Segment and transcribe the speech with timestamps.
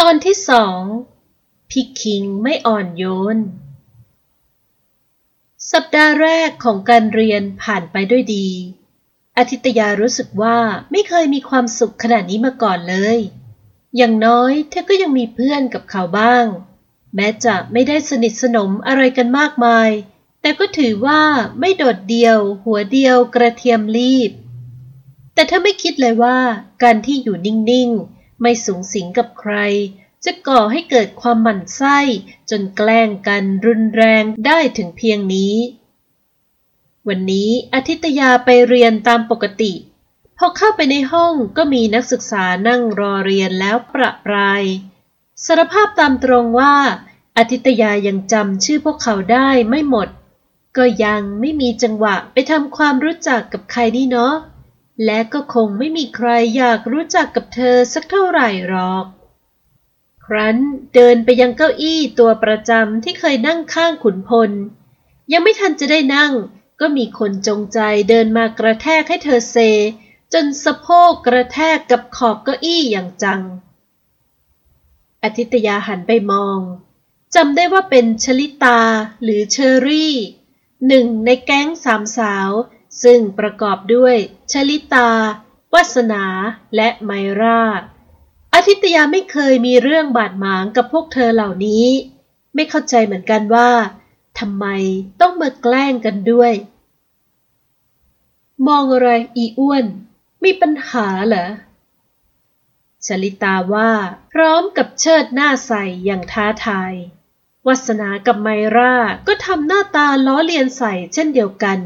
[0.00, 0.80] ตอนที่สอง
[1.70, 3.04] พี่คิงไม่อ่อนโย
[3.36, 3.38] น
[5.72, 8.48] สัปดาห์แรกของการเรียนผ่านไปด้วยดี
[9.36, 10.58] อาทิตยารู้สึกว่า
[10.90, 13.18] ไม่เคยมีความสุขขนาดนี้มาก่อนเลย
[13.96, 16.46] อย่างน้อยเธอก็ยังมีเพื่อนกับเขาบ้าง
[17.14, 19.90] แม้จะไม่ได้สนิทสนมอะไรกันมากมาย
[20.40, 21.22] แต่ก็ถือว่า
[21.60, 24.30] ไม่โดดเดี่ยว หัวเดียวกระเทียมรีบ
[25.34, 26.38] แต่เธอไม่คิดเลยว่า
[26.82, 29.54] การที่อยู่นิ่งๆ ไม่สูงสิงกับใคร
[30.24, 31.98] จะก่อให้เกิดความหมั่นไส้
[32.50, 35.54] จนแกล้งกันรุนแรงได้ถึงเพียงนี้
[37.08, 39.72] วันนี้อาทิตยาไปเรียนตามปกติ
[40.38, 44.62] พอเข้าไปในห้องก็มีนักศึกษานั่งรอเรียนแล้วประปราย
[45.44, 46.74] สารภาพตามตรงว่า
[47.36, 50.08] อาทิตยายังจำชื่อพวกเขาได้ไม่หมด
[50.76, 54.34] ก็ยังไม่มีจังหวะไปทำความรู้จักกับใครนี่เนาะ
[55.04, 59.06] และก็คงไม่มีใครอยากรู้จักกับเธอสักเท่าไหร่หรอก
[60.26, 60.58] ครั้น
[60.94, 64.50] เดินไปยังเก้าอี้ตัวประจำที่เคยนั่งข้างขุนพล
[65.32, 66.32] ยังไม่ทันจะได้นั่ง
[66.80, 67.78] ก็มีคนจงใจ
[68.10, 69.56] เดินมากระแทกให้เธอเซ
[70.32, 73.42] จนสะโพกกระแทกกับขอบเก้าอี้อย่างจัง
[75.22, 76.58] อาทิตยาหันไปมอง
[77.34, 78.80] จำได้ว่าเป็นชลิตา
[79.22, 80.14] หรือเชอรี่
[80.88, 82.50] หนึ่งในแก๊งสามสาว
[83.02, 84.16] ซึ่งประกอบด้วย
[84.52, 85.10] ชลิตา
[85.74, 86.24] วัสนา
[86.76, 87.62] และไมรา
[88.54, 91.86] อาทิตยาไม่เคยมีเรื่องบาดหมางกับพวกเธอเหล่านี้
[92.54, 93.70] ไม่เข้าใจเหมือนกันว่า
[94.38, 94.66] ทำไม
[95.20, 96.52] ต้องมาแกล้งกันด้วย
[98.66, 99.84] มองอะไรอีอ้วน
[100.44, 101.48] มีปัญหาเหรอ
[103.06, 103.90] ชลิตาว่า
[104.32, 106.92] พร้อมกับเชิดหน้าใส่อย่างท้าทาย
[107.66, 108.94] วัสนากับไมรา
[109.26, 111.78] ก็ทำหน้าตาล้อเลียนใส่เช่นเดียวกัน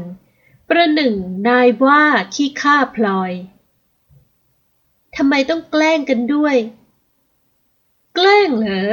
[0.73, 1.15] ประหนึ่ง
[1.47, 3.31] นายว่าขี้ข้าพลอย
[5.15, 6.55] ทำไมต้องแกล้งกันด้วย
[8.15, 8.91] แกล้งเหรอ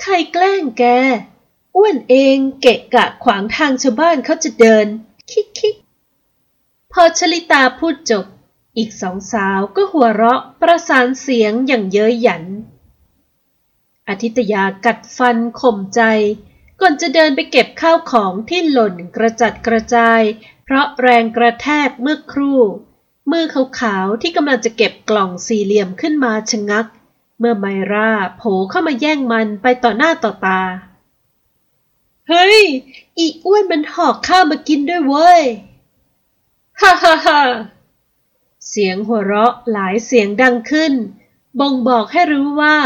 [0.00, 0.84] ใครแกล้งแก
[1.76, 4.86] อ้วนเองเกะกะขวางทางชาวบ้านเขาจะเดิน
[5.30, 5.74] คิกคิก
[6.92, 8.24] พอชลิตาพูดจบ
[8.76, 12.44] อีกสองสาวก็หัวเราะประสานเสียงอย่างเย้ยหยัน
[14.08, 16.02] อาทิตยากัดฟันข่มใจ
[16.80, 20.22] ก่อนจะเดินไปเก็บข้าวของที่หล่นกระจัดกระจาย
[20.64, 22.60] เพราะแรงกระแทกเมื่อครู่
[23.30, 23.44] มือ
[23.80, 26.86] ขาวๆที่กำลังจะเก็บกล่องสี่เหลี่ยมขึ้นมาชะงัก
[27.38, 30.60] เมื่อไมราโผเข้ามาแย่งมันไปต่อหน้าต่อตา
[32.28, 32.60] เฮ้ย
[33.18, 35.42] อีอ้วนมันหอกข้าวมากินด้วยเว้ย
[36.80, 37.40] ฮ่าฮ่าฮ่า
[38.68, 40.92] เสียงหัวเราะหลายเสียงดังขึ้น
[41.60, 42.76] บ่งบอกให้รู้ว่า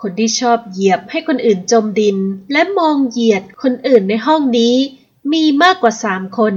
[0.00, 2.16] คนที่ชอบเหยียบให้คนอื่นจมดิน
[2.52, 4.74] และมองเหยียดคนอื่นในห้องนี้
[5.32, 6.54] มีมากกว่าสามคน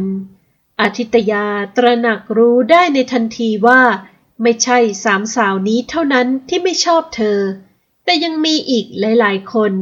[0.81, 1.45] อาทิตยา
[1.77, 3.81] ตระหนักรู้ได้ในทันทีว่า
[4.41, 7.39] ไม่ใช่สามสาวนี้เท่านั้นที่ไม่ชอบเธอ
[8.03, 9.73] แต่ยังมีอีกหลาย ๆ คน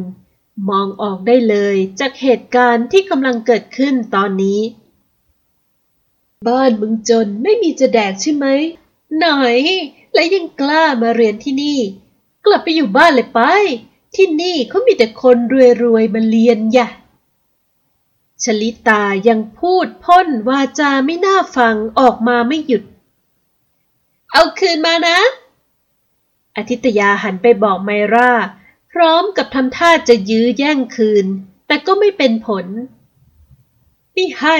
[0.69, 4.61] มองออกได้เลยจากเหตุการณ์ที่กำลังเกิดขึ้นตอนนี้
[6.47, 8.45] บ้านมึงจนไม่มีจะแดกใช่ไหม
[9.19, 9.57] หน่อย
[10.13, 11.79] และยังกล้ามาเรียนที่นี่
[12.45, 13.41] กลับไปอยู่บ้านเลยไป
[14.15, 15.37] ที่นี่เขามีแต่คน
[15.83, 16.87] รวยๆมาเรียนอย่า
[18.43, 22.83] ชลิตายังพูดพ่นวาจาไม่น่าฟังออกมาไม่หยุด
[24.33, 25.19] เอาคืนมานะ
[26.55, 28.31] อาทิตยาหันไปบอกไมรา
[28.91, 31.25] พร้อมกับทำท่าจะยื้อแย่งคืน
[31.67, 32.65] แต่ก็ไม่เป็นผล
[34.13, 34.59] ไม่ให้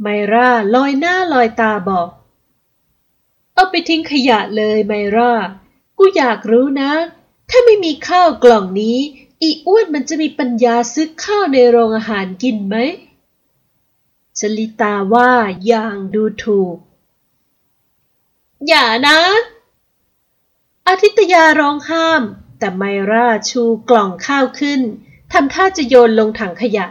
[0.00, 2.08] ไมราลอยหน้าลอยตาบอก
[3.54, 5.32] เอาไปทิ้งขยะเลยไมรา
[5.98, 6.92] กูอยากรู้นะ
[7.50, 8.98] ถ้าไม่มีข้าวกล่องนี้
[9.42, 12.76] อีอ้วนมันจะมีปัญญาซื้อข้าวในโรงอาหารกินไหม
[14.38, 15.30] ชลิตาว่า
[15.66, 16.76] อย่างดูถูก
[18.68, 19.18] อย่านะ
[20.88, 22.22] อาทิตยาร้องห้าม
[22.58, 24.80] แต่ไมราชูกล่องข้าวขึ้น
[25.32, 26.86] ทำท่าจะโยนลงถังขยะ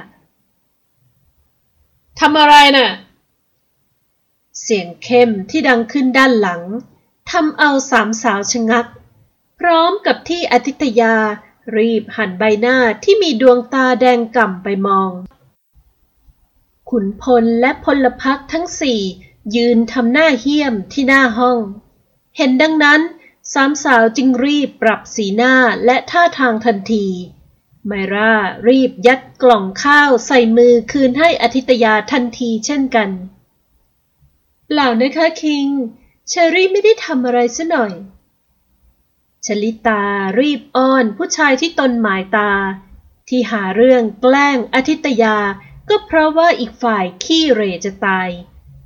[2.20, 2.90] ทำอะไรนะ่ะ
[4.62, 6.62] เสียงเข้มที่ดังขึ้นด้านหลัง
[7.32, 8.88] ทำเอาสามสาวชะงัก
[9.60, 11.16] พร้อมกับที่อาทิตยา
[11.78, 15.12] รีบหันใบหน้าที่มีดวงตาแดงก่ำไปมอง
[16.90, 19.02] ขุนพลและพลพักทั้งสี่
[19.56, 21.60] ยืนทำหน้าเหี้ยมที่หน้าห้อง
[22.38, 23.02] เห็นดังนั้น
[23.54, 25.54] สามสาวจึงรีบปรับสีหน้า
[25.86, 27.06] และท่าทางทันที
[27.88, 28.34] ไมรา
[28.68, 33.10] รีบยัดกล่องข้าวใส่มือคืนให้อธิตยาทันทีเช่นกัน
[34.68, 35.68] เปล่านะคะคิง
[36.30, 37.92] เชอรี่ไม่ได้ทำอะไรซะหน่อย
[39.46, 40.04] ชลิตา
[40.40, 42.52] รีบอ้อนผู้ชายที่ตนหมายตา
[43.28, 45.38] ที่หาเรื่องแกล้งอธิตยา
[45.90, 48.30] ก็เพราะว่าอีกฝ่ายขี้เรจะตาย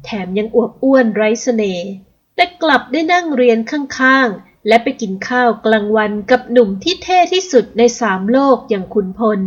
[0.04, 1.88] แถมยังอวบอ้วนไร้เสน่ห์
[2.36, 9.40] แต่กลับได้นั่งเรียนข้างๆ และไปกินข้าวกลางวันกับหนุ่มที่เท่ที่สุดในสามโลกอย่างคุณพล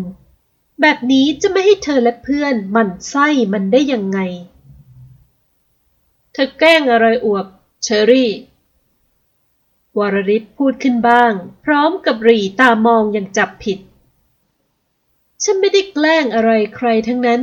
[0.81, 4.19] แบบนี้จะไม่ให้เธอและเพื่อนมันไส้มันได้ยังไง
[6.33, 7.47] เธอแกล้งอะไรอวบ
[7.85, 8.31] เชอรี่
[9.99, 11.33] วรริศพูดขึ้นบ้าง
[11.65, 13.79] พร้อมกับรีตามองอย่างจับผิด
[15.43, 17.41] ฉันไม่ได้แกล้งอะไรใครทั้งนั้น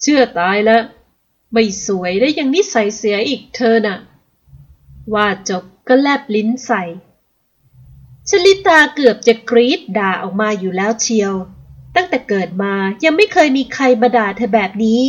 [0.00, 0.82] เชื่อตายแล้ว
[1.52, 3.98] ไม่สวยได้ยังนิสัยเสียอีกเธอน่ะ
[5.14, 6.82] ว่าจบก็แลบลิ้นใส่
[8.28, 11.34] ชลิตาเกือบจะกรีดด่าออกมาอยู่แล้วเชียว
[11.94, 15.02] ตั้งแต่เกิดมายังไม่เคยมีใครมาด่าเธอแบบนี้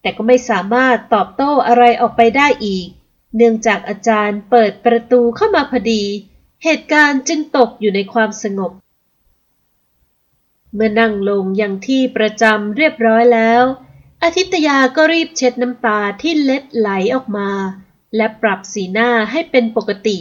[0.00, 2.86] แต่ก็ไม่สามารถตอบโต้อะไรออกไปได้อีก
[3.36, 6.02] เนื่องจากอาจารย์เปิดประตูเข้ามาพอดี
[6.64, 8.72] เหตุการณ์จึงตกอยู่ในความสงบ
[10.74, 13.62] เมื่อนั่งลงอย่างที่ประจำเรียบร้อยแล้ว
[14.22, 17.50] อาทิตยาก็รีบเช็ดน้ำตาที่เล็ดไหลออกมา
[18.16, 20.18] และปรับสีหน้าให้เป็นปกติ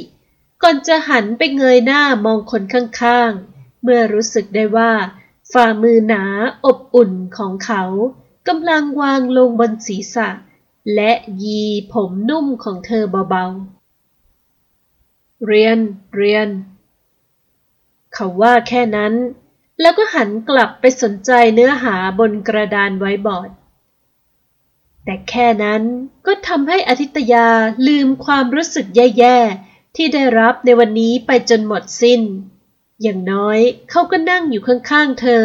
[0.62, 4.92] ก่อนจะหันไปเงยหน้ามองคนข้างๆ เมื่อรู้สึกได้ว่า
[5.52, 6.24] ฝ่ามือหนา
[6.66, 7.84] อบอุ่นของเขา
[8.48, 10.30] กำลังวางลงบนศีรษะ
[10.96, 11.12] และ
[11.44, 11.64] ยี
[11.94, 15.78] ผมนุ่มของเธอเบาๆ เรียน
[16.16, 16.48] เรียน
[18.14, 19.14] เขาว่าแค่นั้น
[19.82, 23.50] แล้วก็หันกลับไปสนใจเนื้อหาบนกระดานไว้บอร์ด
[25.04, 25.84] แต่แค่นั้น
[26.26, 27.48] ก็ทำให้อธิตยา
[27.88, 32.22] ลืมความรู้สึกแย่ๆ ที่ได้รับในวันนี้ไปจนหมดสิน้น
[33.02, 33.60] อย่างน้อย
[33.90, 35.44] เขาก็นั่งอยู่ข้างๆเธอ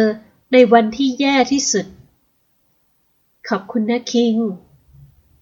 [0.53, 1.85] ในวันที่แย่ที่สุด
[3.47, 4.35] ขอบคุณนะคิง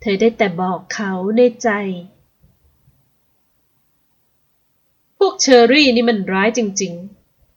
[0.07, 1.69] ธอได้แต่บอกเขาในใจ
[5.17, 6.93] พวกเชอรี่นี่มันร้ายจริง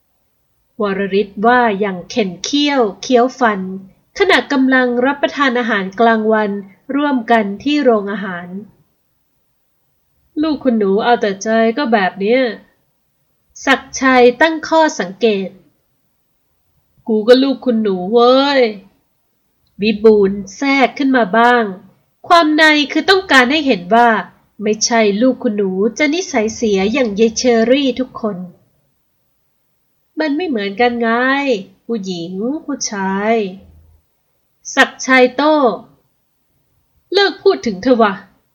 [0.08, 3.61] ๆ วรริศว่าอย่างเข็นเขี้ยวเคี้ยวฟัน
[4.19, 6.50] ขณะกำลังรับประทานอาหารกลางวัน
[6.94, 8.47] ร่วมกันที่โรงอาหาร
[10.43, 11.49] ลูกคุณหนูเอาแต่ใจ
[11.79, 12.43] ก็แบบเนี้ย
[13.67, 15.49] ศักชัยตั้งข้อสังเกต
[17.08, 18.61] กูก็ลูกคุณหนูเว้ย
[19.82, 21.64] วิบูลแทรกขึ้นมาบ้าง
[22.29, 24.09] ความในคือต้องการให้เห็นว่า
[24.63, 28.37] ไม่ใช่ลูกคุณหนูจะนิสัยเสียอย่างเยเชอรี่ทุกคน
[30.21, 31.09] มันไม่เหมือนกันไง
[31.87, 32.33] ผู้หญิง
[32.65, 33.35] ผู้ชาย
[34.75, 35.57] ศักชัยโต้
[37.13, 38.13] เลิกพูดถึงเธอวะ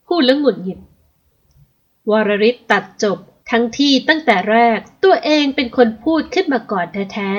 [0.07, 0.79] พูดแล้วหงุดหงิด
[2.09, 3.17] วรริศตัดจบ
[3.51, 7.31] ทั้งที่ตั้งแต่แรกตัวเองเป็นคนพูดขึ้นมาก่อนแท้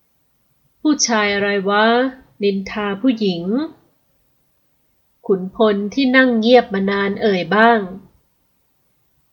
[0.00, 1.84] ๆ ผู้ชายอะไรวะ
[2.42, 3.42] นินทาผู้หญิง
[5.26, 7.80] ขุนพลที่นั่งเงียบมานานเอ่ยบ้าง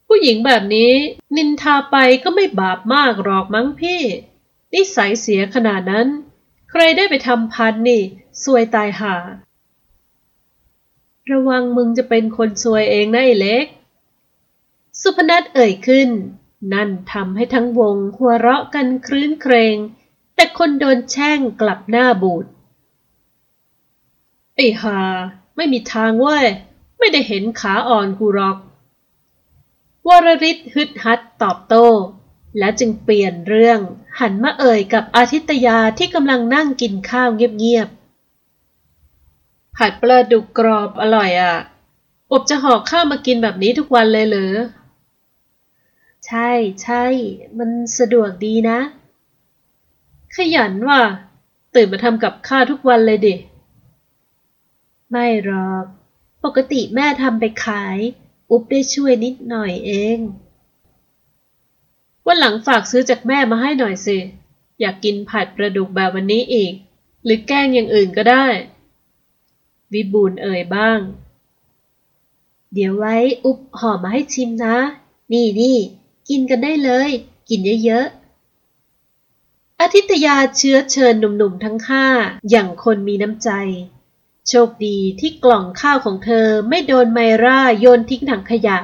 [0.07, 0.93] ผู้หญิงแบบนี้
[1.35, 4.01] นินทาไปก็ไม่บาปมากหรอกมั้งพี่
[4.73, 6.07] นิสัยเสียขนาดนั้น
[6.69, 8.01] ใครได้ไปทำพันนี่
[8.43, 9.15] ซวยตายหา
[11.31, 13.65] ระวังมึงจะเป็นคนซวยเองนะไอ้เล็ก
[15.01, 16.09] สุพนัทเอ่ยขึ้น
[16.73, 19.75] นั่นทำให้ทั้งวงหัวเราะกันครื้นเครง
[20.35, 22.45] แต่คนโดนแช่งกลับหน้าบูด
[24.55, 24.99] ไอ้หา
[25.59, 26.45] ไม่มีทางเว้ย
[26.99, 28.57] ไม่ได้เห็นขาอ่อนกูหรอก
[30.07, 31.87] วรริศฮึดฮัดตอบโต้
[32.57, 33.79] และจึงเปลี่ยนเรื่อง
[34.19, 41.55] หันมาเอ่ยกับอาทิตยาที่กำลังนั่งกินข้าวเงียบๆ ผัดปลาดุกกรอบอร่อยอะ
[42.31, 44.55] อบจะห่อข้าวมากินแบบนี้ทุกวันเลยเหรอ
[46.27, 46.49] ใช่
[46.83, 47.03] ใช่
[47.57, 48.79] มันสะดวกดีนะ
[50.35, 51.01] ขยันว่ะ
[51.75, 53.35] ตื่นมาทำกับข้าวทุกวันเลยดิ
[55.11, 55.85] ไม่หรอก
[56.43, 57.97] ปกติแม่ทำไปขาย
[58.51, 60.19] อุบได้ช่วยนิดหน่อยเอง
[62.25, 64.17] วันหลังฝากซื้อจากแม่มาให้หน่อยสิ
[64.79, 66.73] อยากกินผัดปลาดุกแบบวันนี้อีก
[67.23, 68.45] หรือแกงอย่างอื่นก็ได้
[69.93, 70.99] วิบูลเอ่ยบ้าง
[72.73, 74.77] เดี๋ยวไว้อุบห่อมาให้ชิมนะ
[75.31, 75.77] นี่นี่
[76.29, 77.09] กินกันได้เลย
[77.49, 82.05] กินเยอะๆอาทิตยาเชื้อเชิญหนุ่มๆทั้งห้า
[82.49, 83.49] อย่างคนมีน้ำใจ
[84.49, 88.77] โชคดีที่กล่องข้าวของเธอไม่โดนไมร่าโยนทิ้งถังขยะ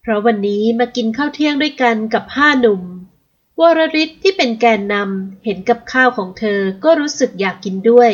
[0.00, 2.82] เพราะวันนี้มากินข้าวเที่ยงด้วยกันกับห้าหนุ่ม
[3.60, 8.10] วรริศที่เป็นแกนนำเห็นกับข้าวของเธอก็รู้สึกอยากกินด้วย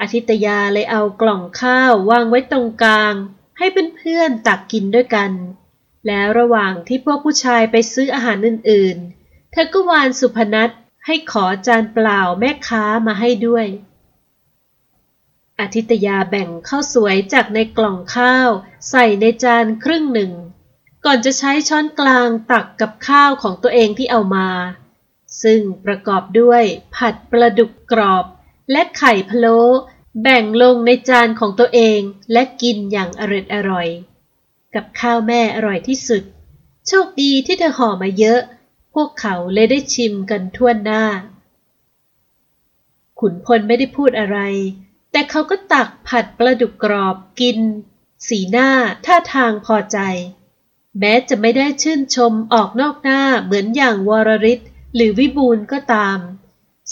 [0.00, 3.14] อาทิตยาเลยเอากล่องข้าววางไว้ตรงกลาง
[3.58, 5.32] ให้เพื่อนๆตักกินด้วยกัน
[6.06, 10.70] แล้วระหว่างที่พวกผู้ชายไปซื้ออาหารอื่นๆ เธอก็วานสุพนัท
[11.06, 13.66] ให้ขอจานเปล่าแม่ค้ามาให้ด้วย
[15.60, 18.50] อาทิตยาแบ่งข้าวสวยจากในกล่องข้าว
[18.90, 20.32] ใส่ในจานครึ่งหนึ่ง
[21.04, 24.48] ก่อนจะใช้ช้อนกลางตักกับข้าวของตัวเองที่เอามา
[25.42, 26.62] ซึ่งประกอบด้วย
[26.94, 28.24] ผัดปลาดุกกรอบ
[28.70, 29.60] และไข่พะโล้
[30.22, 32.00] แบ่งลงในจานของตัวเอง
[32.32, 33.88] และกินอย่างอร่อยอร่อย
[34.74, 36.22] กับข้าวแม่อร่อยที่สุด
[36.86, 38.40] โชคดีที่เธอห่อมาเยอะ
[38.94, 41.04] พวกเขาเลยได้ชิมกันทั่วหน้า
[43.20, 44.38] ขุนพลไม่ได้พูดอะไร
[45.10, 47.58] แต่เขาก็ตักผัดปลาดุกกรอบกิน
[48.28, 48.70] สีหน้า
[49.06, 49.98] ท่าทางพอใจ
[50.98, 54.60] แม้จะไม่ได้ชื่นชมออกนอกหน้าเหมือนอย่างวรริศ
[54.94, 56.18] หรือวิบูลก็ตาม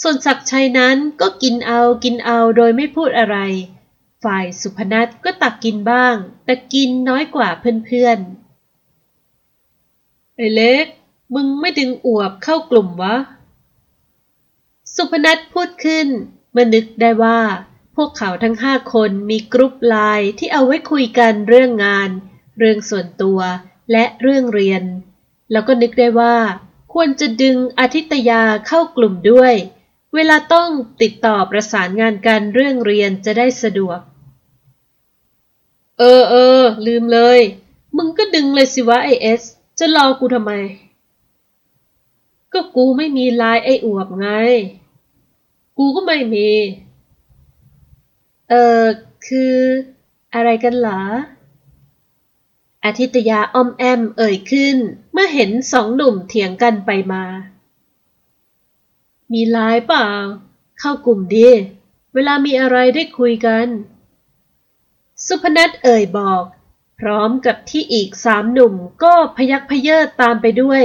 [0.01, 3.37] ส่วนศักชัยนั้นก็กินเอากินเอาโดยไม่พูดอะไร
[4.23, 10.85] ฝ่ายสุพนัทก็ตักกินบ้าง แต่กินน้อยกว่าเพื่อนๆไอ้เล็ก
[11.33, 13.15] มึงไม่ดึงอวบเข้ากลุ่มวะ
[14.95, 16.07] สุพนัทพูดขึ้น
[16.51, 17.39] เมื่อนึกได้ว่า
[17.97, 22.09] พวกเขาทั้งห้าคนมีกรุ๊ปไลน์ที่เอาไว้คุยกันเรื่องงาน
[22.57, 23.39] เรื่องส่วนตัว
[23.91, 24.83] และเรื่องเรียน
[25.51, 26.37] แล้วก็นึกได้ว่า
[26.93, 29.53] ควรจะดึงอาทิตยาเข้ากลุ่มด้วย
[30.15, 30.69] เวลาต้อง
[31.01, 33.99] ติดต่อประสานงานกันเรื่องเรียนจะได้สะดวก
[35.99, 37.39] เออเออลืมเลย
[37.97, 39.41] มึงก็ดึงเลยสิวะไอเอส
[39.79, 40.51] จะรอกูทำไม
[42.53, 44.27] ก็กูไม่มีไลายไออวบไง
[45.77, 46.49] กูก็ไม่มี
[48.49, 48.83] เออ
[49.27, 49.55] คือ
[50.33, 51.01] อะไรกันหรอ
[52.85, 54.77] อาทิตยาอ้อมแอมเอ่ยขึ้น
[55.11, 57.23] เมื่อเห็นสองหนุ่มเถียงกันไปมา
[59.31, 60.07] มีลายเปล่า
[60.79, 61.49] เข้ากลุ่มดี
[62.13, 63.67] เวลามีอะไรได้คุยกัน
[65.25, 66.43] สุพนัทเอ่ยบอก
[66.99, 68.73] พร้อมกับที่อีกสามหนุ่ม
[69.03, 70.83] ก็พยักพเยิดตามไปด้วย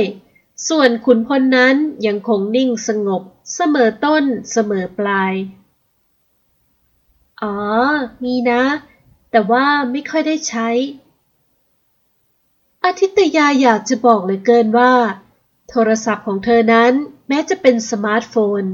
[0.69, 1.77] ส่วนขุนพลนั้น
[2.07, 3.23] ยังคงนิ่งสงบ
[3.55, 5.33] เสมอต้นเสมอปลาย
[7.43, 7.55] อ๋อ
[8.25, 8.63] มีนะ
[9.31, 10.69] แต่ว่าไม่ค่อยได้ใช้
[12.85, 14.93] อาทิตยาอยากจะบอกเลยเกินว่า
[15.71, 16.93] โทรศัพท์ของเธอนั้น
[17.29, 18.65] แม้จะเป็นสมาร์ทโฟน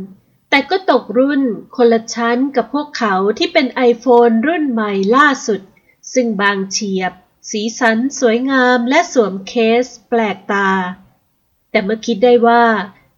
[0.50, 1.42] แต่ก็ตกรุ่น
[1.76, 5.60] คนละชั้นกับพวกเขาที่เป็น iPhone รุ่นใหม่ล่าสุด
[6.12, 7.12] ซึ่งบางเฉียบ
[7.50, 10.70] สีสันสวยงามและสวมเคสแปลกตา
[11.70, 12.64] แต่เมื่อคิดได้ว่า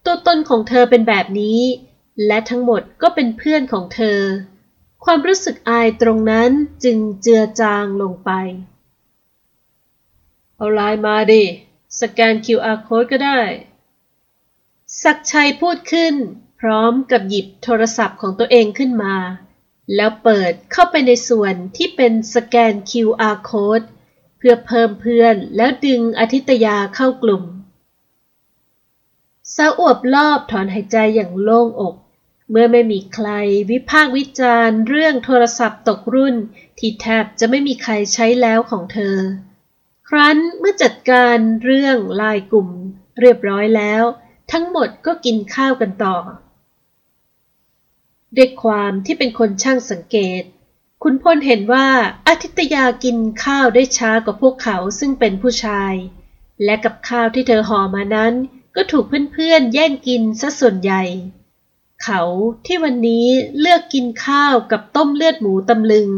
[0.05, 1.61] ตัวตนของเธอเป็นแบบนี้
[2.27, 4.21] และทั้งหมดก็เป็นเพื่อนของเธอ
[5.05, 6.51] ความรู้สึกอายตรงนั้น
[6.85, 8.31] จึงเจือจางลงไป
[10.57, 11.45] เอาไลน์มาดิ
[12.01, 13.41] สแกน QR code ก็ได้
[15.03, 16.15] ศักชัยพูดขึ้น
[16.61, 19.17] พร้อมกับหยิบโทรศัพท์ของตัวเองขึ้นมา
[19.97, 23.87] แล้วเปิดเข้าไปในส่วนที่เป็นสแกน QR code
[24.39, 27.45] เพื่อเพิ่มเพื่อนแล้วดึงอาทิตยาเข้ากลุ่ม
[29.55, 31.95] สาวอวบรอบถอนหายใจอย่างโล่งอก
[32.51, 33.29] เมื่อไม่มีใคร
[33.71, 36.37] วิพากษ์วิจารณ์เรื่องโทรศัพท์ตกรุ่น
[36.79, 39.17] ที่แทบจะไม่มีใครใช้แล้วของเธอ
[40.09, 42.69] ครั้นเมื่อจัดการเรื่องลายกลุ่ม
[43.21, 44.03] เรียบร้อยแล้ว
[44.53, 46.17] ทั้งหมดก็กินข้าวกันต่อ
[48.37, 50.43] ด้วยความที่เป็นคนช่างสังเกต
[51.03, 51.89] คุณพลเห็นว่า
[52.29, 55.95] อาทิตยากินข้าวได้ช้ากว่าพวกเขาซึ่งเป็นผู้ชาย
[56.65, 58.35] และกับข้าวที่เธอห่อมานั้น
[58.77, 61.03] ก็ถูกเพื่อนๆแย่งกินซะส่วนใหญ่
[62.03, 62.23] เขา
[62.67, 63.27] ที่วันนี้
[63.61, 66.09] เลือกกินข้าวกับต้มเลือดหมูตำลึง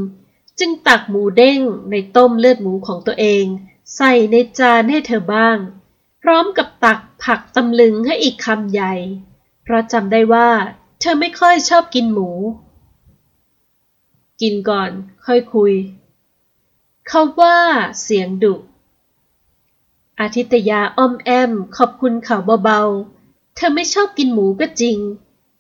[0.59, 1.61] จึงตักหมูเด้ง
[1.91, 3.45] ในต้มเลือดหมูของตัวเอง
[3.97, 5.59] ใส่ในจานให้เธอบ้าง
[6.23, 8.95] พร้อมกับตักผักตำลึงให้อีกคำใหญ่
[9.63, 10.51] เพราะจำได้ว่า
[11.01, 12.31] เธอไม่ค่อยชอบกินหมู
[14.41, 14.91] กินก่อน
[15.27, 15.73] ค่อยคุย
[17.09, 17.59] เขาว่า
[18.03, 18.55] เสียงดุ
[20.21, 24.99] อาทิตยาอ้อมแอมขอบคุณเขาเบาๆ เธอไม่ชอบกินหมูก็จริง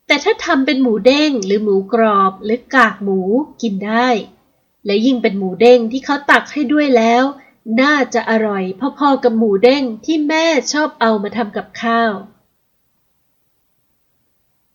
[0.06, 3.20] แต่ถ้าทำเป็นหมูเด้งหรือหมูกรอบหรือกากหมู
[3.62, 4.08] กินได้
[4.86, 7.24] และยิ่งเป็นหมูเด้งที่เขาตักให้ด้วยแล้ว
[7.80, 8.64] น่าจะอร่อย
[8.98, 12.12] พอๆกับหมูเด้งที่แม่ชอบเอามาทำกับข้าว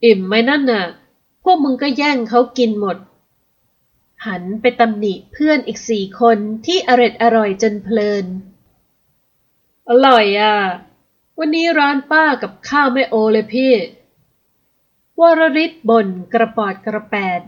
[0.04, 0.86] อิ่มไหมนั่นน่ะ
[1.44, 2.98] พวกมึงก็แย่งเขากินหมด
[4.26, 8.26] หันไปตำหนิเพื่อนอีกสี่คนที่อร็ดอร่อยจนเพลิน
[9.90, 10.56] อร่อยอะ
[11.40, 13.74] วันนี้ร้านป้ากับข้าวไม่โอเลยพี่
[15.22, 17.42] วรริศบ่นกระปอดกระแปด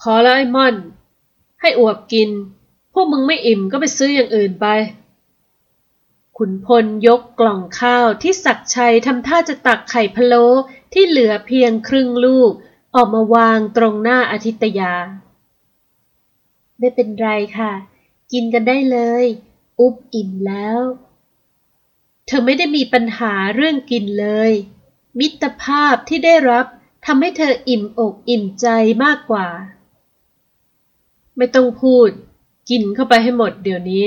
[0.00, 0.74] พอแล้วไอ้ม่อน
[1.60, 2.30] ให้อวบกิน
[2.92, 4.66] พวกมึงไม่อิ่มก็ไปซื้ออย่างอื่นไป
[6.36, 10.46] ขุนพลยกกล่องข้าวที่ศักชัยทำท่าจะตักไข่พะโล้
[10.92, 12.52] ที่เหลือเพียงครึ่งลูก
[12.94, 14.94] ออกมาวางตรงหน้าอาทิตยา
[16.78, 17.28] ไม่เป็นไร
[17.58, 17.72] ค่ะ
[18.32, 19.24] กินกันได้เลย
[19.78, 20.80] อุ๊บอิ่มแล้ว
[22.26, 24.52] เธอไม่ได้มีปัญหาเรื่องกินเลย
[25.18, 26.66] มิตรภาพที่ได้รับ
[27.06, 28.66] ทำให้เธออิ่มอกอิ่มใจ
[29.04, 29.48] มากกว่า
[31.36, 32.08] ไม่ต้องพูด
[32.70, 34.06] กินเข้าไปให้หมดเดี๋ยวนี้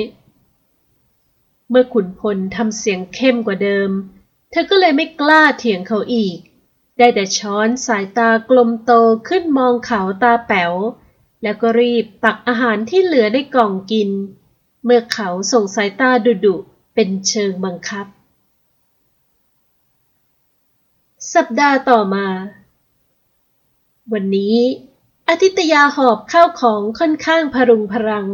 [1.70, 3.90] เมื่อขุนพลทำเสียงเข้มกว่าเดิม
[4.52, 6.38] เธอก็เลยไม่กล้าเถียงเขาอีก
[6.98, 8.92] ได้แต่ช้อนสายตากลมโต
[9.28, 10.74] ขึ้นมองเขาตาแป๋ว
[11.44, 14.10] แล้วก็รีบตักอาหารที่เหลือในกล่องกิน
[14.86, 16.56] เมื่อเขาส่งสายตาดุดุ
[16.94, 18.06] เป็นเชิงบังคับ
[21.34, 22.28] สัปดาห์ต่อมา
[24.14, 24.58] วันนี้
[25.30, 28.28] อาทิตยาหอบข้าวของค่อนข้างพรุงพรัง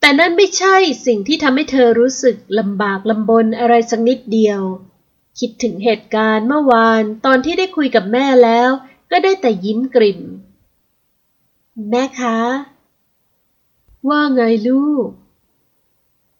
[0.00, 4.60] แต่นั่นไม่ใช่สิ่งที่ทำให้เธอรู้สึกลำบากลำบนอะไรสักนิดเดียว
[5.38, 8.70] คิดถึงเหตุการณ์เมื่อวานตอนที่ได้คุยกับแม่แล้ว
[9.10, 10.20] ก็ได้แต่ยิ้มกริ่ม
[11.90, 12.38] แม่คะ
[14.08, 15.06] ว่าไงลูก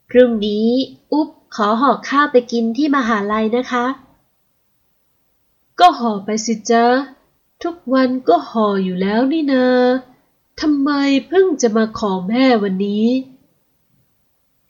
[0.09, 0.69] พรุ่งนี้
[1.13, 3.87] อุ๊บขอห่อข้าวไปกินที่มหาลัยนะคะ
[5.81, 6.87] ก็ห่อไปสิจ๊ะ
[7.63, 9.67] ทุกวันก็ห่ออยู่แล้วนี่นา
[10.61, 10.91] ทำไม
[11.29, 13.07] เพิ่งจะมาขอแม่วันนี้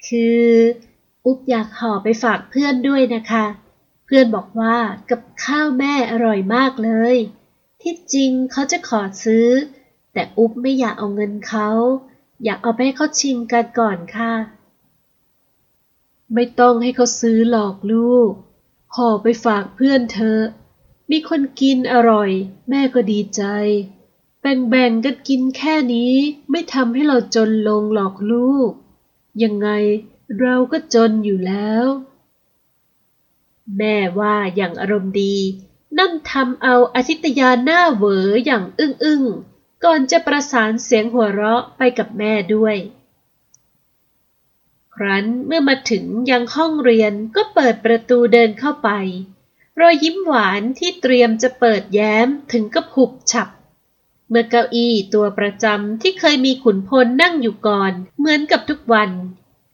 [0.07, 0.47] คือ
[1.25, 3.45] อุ๊บอยากห่อไปฝากเพื่อนด้วยนะคะ
[4.05, 4.77] เพื่อนบอกว่า
[5.11, 7.17] กับข้าวแม่อร่อยมากเลย
[7.83, 9.47] ที่จริงเขาจะขอซื้อ
[10.13, 11.69] แต่อุ๊บไม่อยากเอาเงินเขา
[12.45, 14.35] อยากเอาไปให้เขาชิมกันก่อนค่ะ
[16.35, 18.31] ไม่ต้องให้เขาซื้อหรอกลูก
[18.97, 20.39] ห่อไปฝากเพื่อนเธอ
[21.11, 22.31] มีคนกินอร่อย
[22.69, 23.43] แม่ก็ดีใจ
[24.41, 26.15] แบ่งๆกันกินแค่นี้
[26.51, 28.71] ไม่ทำให้เราจนลงหรอกลูก
[29.43, 29.69] ยังไง
[30.41, 31.85] เราก็จนอยู่แล้ว
[33.79, 35.37] แม่ว่าอย่างอารมณ์ดี
[35.99, 42.77] นั่นทำเอาอาทิตยาหน้าเหวออย่างอึ้งๆ ก่อนจะประสานเสียงหัวเราะไปกับแม่ด้วย
[44.95, 48.91] ครั้นเมื่อมาถึงยังห้องเรียนก็เปิดประตูเดินเข้าไป
[49.81, 53.49] รอยยิ้มหวานที่เตรียมจะเปิดแย้มถึงกับหุบฉับ
[54.29, 59.11] เมื่อเก้าอี้ตัวประจำที่เคยมีขุนพลนั่งอยู่ก่อน เหมือนกับทุกวัน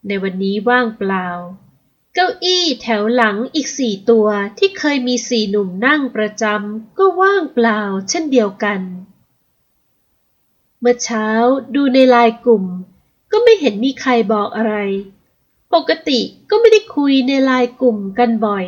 [0.06, 1.26] ในวันนี้ว่างเปล่า
[2.14, 4.26] เก้าอี้แถวหลังอีกสี่ตัว
[4.58, 8.80] ที่เคยมีสี่หนุ่มนั่งประจำก็ว่างเปล่าเช่นเดียวกัน
[10.80, 11.28] เมื่อเช้า
[11.74, 12.64] ดูในลน์กลุ่ม
[13.32, 14.74] ก็ไม่เห็นมีใครบอกอะไร
[15.74, 16.20] ปกติ
[16.50, 18.66] ก็ไม่ได้คุยในลน์กลุ่มกันบ่อย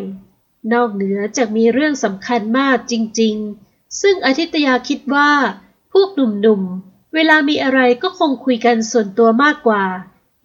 [0.72, 5.30] นอกเหนือจากมีเรื่องสำคัญมากจริง ๆ ซึ่งอาทิตยาคิดว่า
[5.92, 9.84] พวกหนุ่มๆ เวลามีอะไรก็คงคุยกันส่วนตัวมากกว่า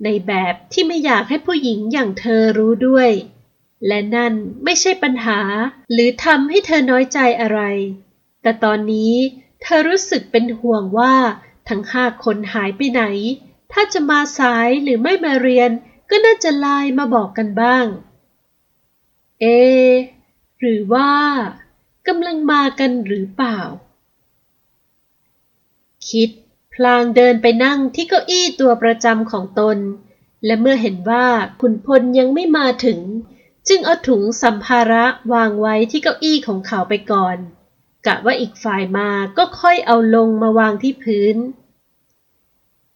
[0.03, 3.09] ในแบบที่ไม่อยากให้ผู้หญิงอย่างเธอรู้ด้วย
[3.87, 5.39] และนั่นไม่ใช่ปัญหา
[5.91, 7.61] หรือทำให้เธอน้อยใจอะไร
[8.41, 9.13] แต่ตอนนี้
[9.61, 11.15] เธอรู้สึกเป็นห่วงว่า
[11.69, 13.03] ทั้งห้าคนหายไปไหน
[13.71, 15.71] ถ้าจะมาสายหรือไม่มาเรียน
[16.09, 17.85] ก็น่าจะไลน์มาบอกกันบ้าง
[19.41, 19.45] เอ
[20.59, 21.11] หรือว่า
[22.07, 23.59] กำลังมากันหรือเปล่า
[26.09, 26.29] คิด
[26.73, 29.77] พลางเดินไปนั่งที่เก้าอี้ตัวประจำของตน
[30.45, 31.27] และเมื่อเห็นว่า
[31.61, 32.99] คุณพลยังไม่มาถึง
[33.67, 37.37] จึงเอาถุงสัมภาระวางไว้ที่เก้าอี้ของเขาไปก่อน
[38.05, 41.35] กะว่าอีกฝ่ายมาก็ค่อยเอาลงมาวางที่พื้น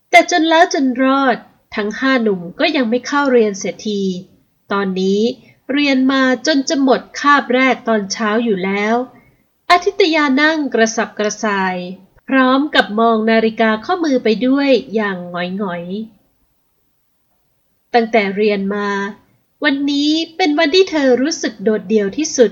[0.10, 1.38] แต่จนแล้วจนรอด
[1.76, 4.02] ทั้งห้าหนุ่มก็ยังไม่เข้าเรียนเสียที
[4.72, 5.22] ตอนนี้
[5.72, 8.96] เรียนมาจนจะหมดคาบแรกตอนเช้าอยู่แล้ว
[9.70, 11.76] อาทิตยานั่งกระสับกระส่าย
[12.28, 18.90] พร้อมกับมองนาฬิกาข้อมือไปด้วยอย่างหงอยๆ ตั้งแต่เรียนมา
[19.64, 22.52] วันนี้เป็นวันที่เธอรู้สึกโดดเดี่ยวที่สุด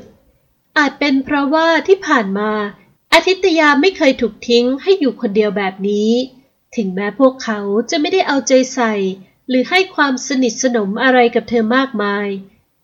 [0.78, 2.52] อาจเป็นเพราะว่าที่ผ่านมา
[3.14, 6.12] อาทิตยาไม่เคยถูกทิ้งให้อยู่คนเดียวแบบนี้
[6.76, 8.94] ถึงแม้พวกเขาจะไม่ได้เอาใจใส่
[9.48, 12.28] หรือให้ความสนิทสนมอะไรกับเธอมากมาย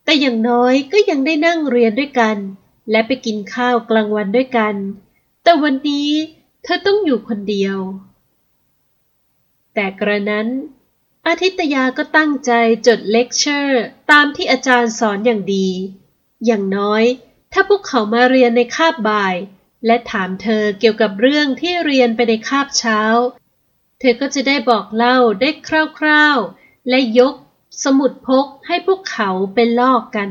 [0.09, 2.37] แต่อย่างน้อยก็ยังได้นั่งเรียนด้วยกัน
[2.91, 4.75] และไปกินข้าวกลางวันด้วยกัน
[5.43, 6.11] แต่วันนี้
[6.63, 7.77] เธอต้องอยู่คนเดียว
[9.73, 10.47] แต่กระนั้น
[11.27, 12.51] อาทิตยาก็ตั้งใจ
[12.87, 15.69] จดเลคเชอร์ตามที่อาจารย์สอนอย่างดี
[16.45, 17.03] อย่างน้อย
[17.53, 19.35] ถ้าพวกเขามาเรียนในคาบบ่าย
[19.85, 23.01] และถามเธอเกี่ยวกับเรื่องที่เรียนไปในคาบเช้า
[23.99, 27.35] เธอก็จะได้บอกเล่าได้คร่าวๆ และยก
[27.83, 30.29] สมุดพกให้พวกเขาเป็นลอกกัน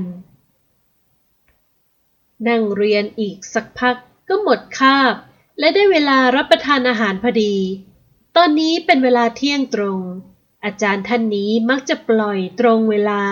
[2.48, 3.96] นั่งเรียนอีกสักพัก
[4.28, 5.14] ก็หมดคาบ
[5.58, 7.54] และได้เวลารับประทานอาหารพอดี
[8.36, 10.00] ตอนนี้เป็นเวลาเที่ยงตรง
[10.64, 13.22] อาจารย์ท่านนี้มักจะปล่อยตรงเวลา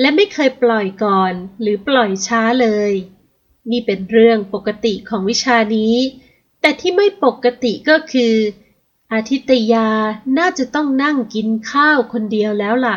[0.00, 2.92] และไม่เคยปล่อยก่อนหรือปล่อยช้าเลย
[3.70, 5.94] นี่เป็นเรื่องปกติของวิชานี้
[6.60, 8.34] แต่ที่ไม่ปกติก็คือ
[9.12, 9.88] อาทิตยา
[10.38, 12.96] น่าจะต้องนั่งกินข้าวคนเดียวแล้วล่ะ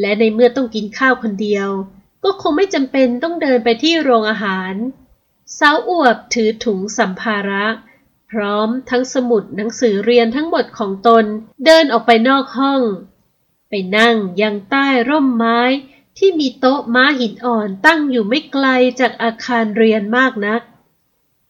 [0.00, 1.68] และในเมื่อต้องกินข้าวคนเดียว
[2.24, 4.74] ก็คงไม่จำเป็นต้องเดินไปที่โรงอาหาร
[5.58, 7.66] สาวอวบถือถุงสัมภาระ
[8.30, 11.24] พร้อมทั้งสมุดหนังสือเรียนทั้งหมดของตน
[11.64, 12.82] เดินออกไปนอกห้อง
[13.68, 15.60] ไปนั่งยังใต้ร่มไม้
[16.18, 18.66] ที่มีโต๊ะม้าหินอ่อนตั้งอยู่ไม่ไกล
[19.00, 20.62] จากอาคารเรียนมากนัก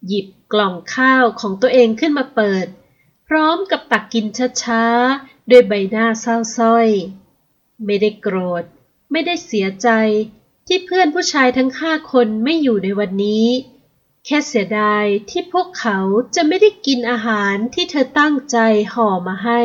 [0.07, 2.66] หยิบกล่องข้าวของตัวเองขึ้นมาเปิด
[3.29, 4.27] พร้อมกับตักกิน
[4.62, 6.88] ช้าๆด้วยใบหน้าเศร้าส้อย
[7.84, 8.64] ไม่ได้โกรธ
[9.10, 9.88] ไม่ได้เสียใจ
[10.66, 13.46] ที่เพื่อนผู้ชายทั้งห้าคนไม่อยู่ในวันนี้
[14.24, 15.98] แค่เสียดายที่พวกเขา
[16.34, 18.58] จะไม่ได้กินอาหารที่เธอตั้งใจ
[18.94, 19.62] ห่อมาให้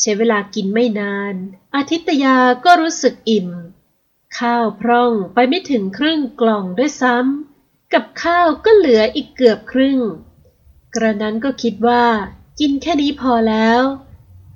[0.00, 1.34] ใช้เวลากินไม่นาน
[1.74, 3.48] อาทิตยาก็รู้สึกอิ่ม
[4.38, 9.98] ข้าวพร่องไปไม่ถึงครึ่งกล่องด้วยซ้ำกับข้าวก็เหลืออีกเกือบครึ่ง
[10.94, 12.04] กระนั้นก็คิดว่า
[12.60, 13.82] กินแค่นี้พอแล้ว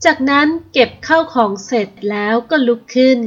[0.04, 3.18] จากนั้นเก็บข้าวของเสร็จแล้วก็ลุกขึ้น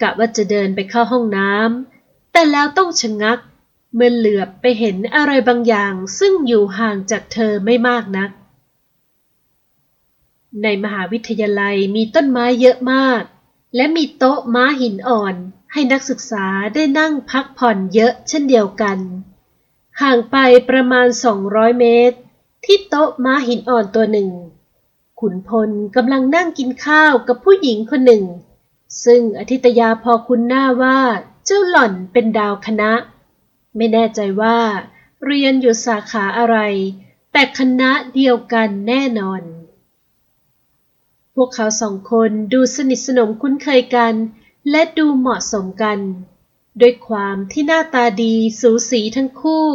[0.00, 3.38] กะว่าจะเดินไปเข้าห้องน้ำแต่แล้วต้องชะงัก
[3.94, 8.30] เมื่อเหลือบไปเห็นอะไรบางอย่าง ซึ่งอยู่ห่างจากเธอไม่มากนัก
[10.62, 13.22] ในมหาวิทยาลัยมีต้นไม้เยอะมาก
[13.76, 15.34] และมีโต๊ะม้าหินอ่อน
[15.72, 18.98] ให้นักศึกษาได้นั่งพักผ่อนเยอะเช่นเดียวกัน
[20.00, 20.36] ห่างไป
[20.68, 21.06] ประมาณ
[21.44, 22.18] 200 เมตร
[22.64, 24.30] ที่โต๊ะม้าหินอ่อนตัวหนึ่ง
[25.24, 28.24] ขุนพลกำลังนั่งกินข้าวกับผู้หญิงคนหนึ่ง
[29.04, 30.98] ซึ่งอธิตยาพอคุณหน้าว่า
[31.44, 32.92] เจ้าหล่อนเป็นดาวคณะ
[33.76, 34.58] ไม่แน่ใจว่า
[35.24, 36.56] เรียนอยู่สาขาอะไร
[37.32, 39.42] แต่คณะเดียวกันแน่นอน
[41.34, 44.14] พวกเขาสองคนดูสนิทสนมคุ้นเคยกัน
[44.70, 45.98] และดูเหมาะสมกัน
[46.80, 49.68] ด้วยความที่หน้าตาดีสูสีทั้งคู่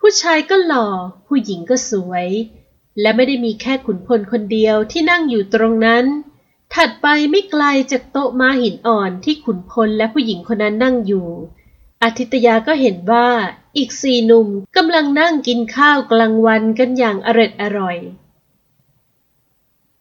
[0.00, 0.88] ผู้ชายก็หล่อ
[1.26, 2.28] ผู้หญิงก็สวย
[3.00, 6.04] และไม่ได้มีแค่ขุนพลคนเดียวที่นั่งอยู่ตรงนั้น
[6.74, 11.28] ถัดไปไม่ไกลจากโต๊ะม้าหินอ่อนที่ขุนพลและผู้หญิงคนนั้นนั่งอยู่
[12.02, 13.28] อาทิตยาก็เห็นว่า
[13.76, 17.96] อีกสี่หนุ่มกำลังนั่งกินข้าวกลางวันกันอย่างอร็ดอร่อย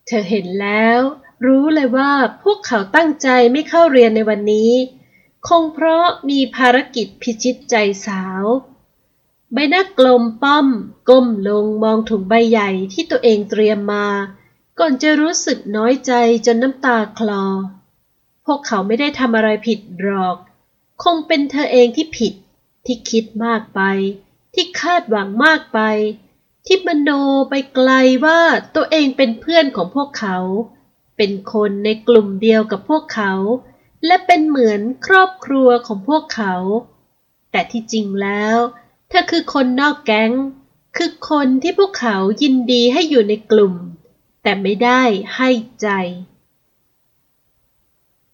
[0.06, 1.00] เธอเห็นแล้ว
[1.46, 2.12] รู้เลยว่า
[2.44, 4.72] พวกเขาตั้งใจไม่เข้าเรียนในวันนี้
[5.48, 7.76] คงเพราะมีภารกิจพิชิตใจ
[8.08, 8.44] สาว
[9.54, 10.68] ใบหน้ากลมป้อม
[11.10, 14.08] ก้มลงมองถุงใบใหญ่ที่ตัวเองเตรียมมา
[14.80, 16.12] ก่อนจะรู้สึกน้อยใจ
[16.46, 17.46] จนน้ำตาคลอ
[18.46, 20.38] พวกเขาไม่ได้ทำอะไรผิดหรอก
[21.04, 22.34] คงเป็นเธอเองที่ผิด
[22.86, 23.82] ที่คิดมากไป
[24.54, 25.80] ที่คาดหวังมากไป
[26.66, 27.10] ที่มโน
[27.50, 27.90] ไปไกล
[28.26, 28.40] ว่า
[28.76, 30.38] ตัวเองเป็นเพื่อนของพวกเขา
[31.18, 33.34] เป็นคนในกลุ่มเดียวกับพวกเขา
[34.06, 36.56] และเป็นเหมือนครอบครัวของพวกเขา
[37.52, 40.32] แต่ที่จริงแล้วเธอคือคนนอกแก๊ง
[40.98, 43.76] คือคนที่พวกเขายินดีให้อยู่ในกลุ่ม
[44.44, 45.02] แต่ไม่ได้
[45.36, 45.50] ให้
[45.82, 45.88] ใจ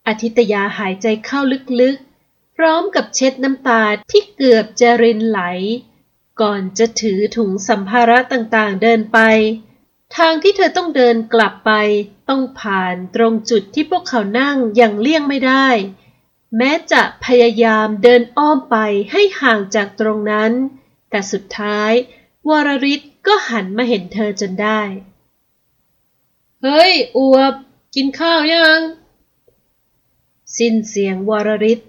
[0.08, 1.40] อาทิตยาหายใจเข้า
[1.82, 5.42] ลึกๆ พร้อมกับเช็ดน้ำตาที่เกือบจะรินไหล
[6.42, 9.20] ก่อนจะถือถุงสัมภาระต่างๆเดินไป
[10.18, 11.72] ทางที่เธอต้องเดินกลับไป
[12.30, 15.68] ต้องผ่านตรงจุดที่พวกเขานั่งอย่างเลี่ยงไม่ได้
[16.56, 18.78] แม้จะพยายามเดินอ้อมไป
[19.12, 20.52] ให้ห่างจากตรงนั้น
[21.10, 21.92] แต่สุดท้าย
[22.50, 24.82] วรริศก็หันมาเห็นเธอจนได้
[26.64, 27.54] เฮ้ย อวบ
[27.96, 28.80] กินข้าวยัง
[30.58, 31.80] สิ้นเสียงวรริศ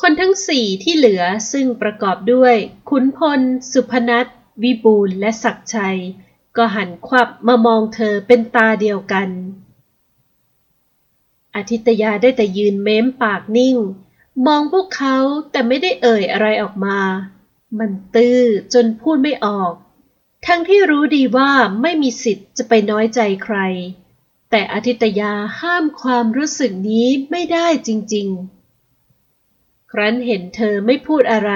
[0.00, 2.54] คนทั้งสี่ที่เหลือซึ่งประกอบด้วย
[2.90, 3.40] ขุนพล
[3.72, 4.26] สุพนัท
[4.62, 5.98] วิบูลและศักชัย
[6.56, 9.28] ก็หันควับมามองเธอเป็นตาเดียวกัน
[11.58, 13.76] อาทิตยาได้แต่ยืนเม้มปากนิ่ง
[14.46, 15.18] มองพวกเขา
[15.50, 16.98] แต่ไม่ได้เอ่ยอะไรออกมา
[17.78, 18.40] มันตื้อ
[18.74, 19.72] จนพูดไม่ออก
[20.46, 21.50] ทั้งที่รู้ดีว่า
[21.82, 23.56] ไม่มีสิทธิ์จะไปน้อยใจใคร
[24.50, 31.52] แต่อธิตยาห้ามความรู้สึกนี้ไม่ได้จริงๆ ครั้นเห็นเธอไม่พูดอะไร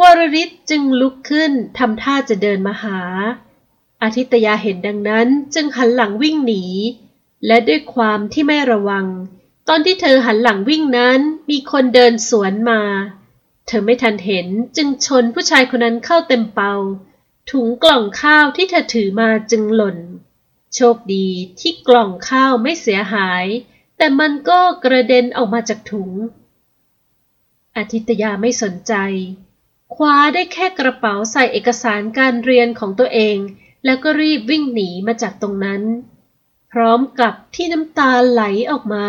[0.00, 3.00] วรริศจึงลุกขึ้นทำท่าจะเดินมาหา
[4.02, 6.64] อาทิตยาเห็นดังนั้นจึงหันหลังวิ่งหนี
[7.46, 9.06] และด้วยความที่ไม่ระวัง
[9.68, 12.82] ตอนที่เธอหันหลังวิ่งนั้นมีคนเดินสวนมา
[13.66, 16.74] เธอไม่ทันเห็นจึงชนผู้ชายคนนั้นเข้าเต็มเปา
[17.50, 19.98] ถุงกล่องข้าวที่เธอถือมาจึงหล่น
[20.74, 21.28] โชคดี
[21.60, 23.44] ที่กล่องข้าวไม่เสียหาย
[23.96, 26.10] แต่มันก็กระเด็นออกมาจากถุง
[27.76, 28.94] อาทิตยาไม่สนใจ
[29.94, 33.36] คว้าได้แค่กระเป๋าใส่เอกสารการเรียนของตัวเอง
[33.84, 35.82] แล้วก็รีบวิ่งหนีมาจากตรงนั้น
[36.72, 39.06] พร้อมกับที่น้ำตาไหลออกมา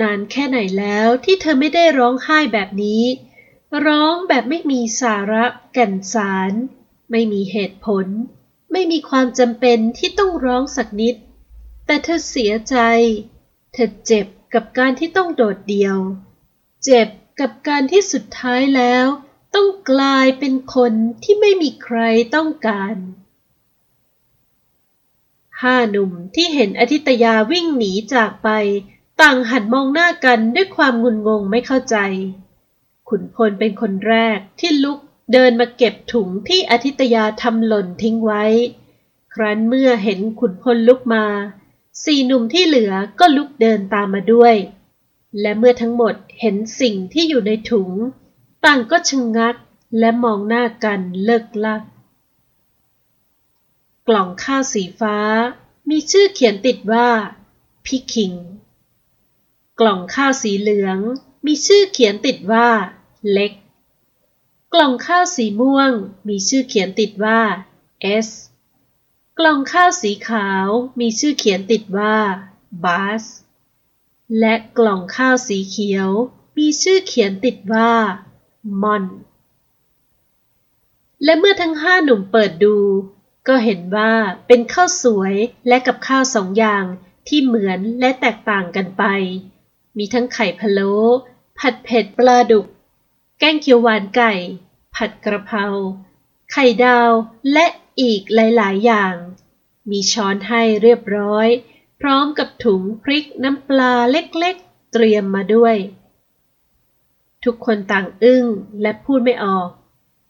[0.00, 3.04] นานแค่ไหนแล้วที่เธอไม่ได้ร้องไห้แบบนี้
[3.86, 6.52] ร้องแบบไม่มีสาระแก่นสาร
[7.10, 8.06] ไม่มีเหตุผล
[8.72, 11.14] ไม่มีความจำเป็นที่ต้องร้องสักนิด
[11.86, 12.76] แต่เธอเสียใจ
[13.72, 15.96] เธอเจ็บกับการที่ต้องโดดเดี่ยว
[16.84, 17.08] เจ็บ
[17.40, 19.06] กับการที่สุดท้ายแล้ว
[19.54, 21.98] ต้องกลายเป็นคนที่ไม่มีใคร
[22.34, 22.94] ต้องการ
[25.62, 28.48] ห้าหนุ่มที่เห็นอธิตยาวิ่งหนีจากไป
[29.20, 31.96] ต่างหันมองหน้ากันด้วยความงุนงงไม่เข้าใจ
[33.08, 34.98] ขุนพลเป็นคนแรกที่ลุก
[35.32, 38.44] เดินมาเก็บถุงที่อธิตยาทำหล่นทิ้งไว้
[39.34, 41.24] ครั้นเมื่อเห็นขุนพลลุกมา
[42.04, 44.54] สี่หนุ่มที่เหลือก็ลุกเดินตามมาด้วย
[45.40, 47.90] และเมื่อทั้งหมดเห็นสิ่งที่อยู่ในถุง
[48.64, 49.54] ต่างก็ชะงงัก
[49.98, 51.82] และมองหน้ากันเลิกลัก
[54.12, 55.16] กล่องข้าวสีฟ้า
[55.90, 57.08] มีชื่อเขียนติดว่า
[57.84, 58.32] พี่คิง
[59.80, 60.98] กล่องข้าวสีเหลือง
[61.46, 62.68] มีชื่อเขียนติดว่า
[63.32, 63.52] เล็ก
[64.74, 65.92] กล่องข้าวสีม่วง
[66.28, 67.40] มีชื่อเขียนติดว่า
[68.26, 68.28] S
[69.38, 70.66] กล่องข้าวสีขาว
[71.00, 72.16] มีชื่อเขียนติดว่า
[72.84, 73.24] Bus
[74.38, 76.10] และกล่องข้าวสีเขียว
[76.58, 77.92] มีชื่อเขียนติดว่า
[78.82, 79.04] มอน
[81.24, 82.76] และเมื่อทั้งห้าหนุ่มเปิดดู
[83.48, 84.12] ก็เห็นว่า
[84.46, 85.34] เป็นข้าวสวย
[85.68, 86.84] และกับข้าวสองอย่าง
[87.28, 89.04] ที่เหมือนและแตกต่างกันไป
[89.96, 90.94] มีทั้งไข่พะโล้
[91.58, 92.66] ผัดเผ็ดปลาดุก
[93.38, 94.32] แกงเขียวหวานไก่
[94.94, 95.66] ผัดกระเพรา
[96.52, 97.10] ไข่ดาว
[97.52, 97.66] และ
[98.00, 99.14] อีกหลาย ๆ อย่าง
[99.90, 101.48] มีช้อนให้เรียบร้อย
[102.00, 105.76] พร้อมกับถุงพริกน้ำปลาเล็ก ๆ เตรียมมาด้วย
[107.44, 108.44] ทุกคนต่างอึ้ง
[108.82, 109.68] และพูดไม่ออก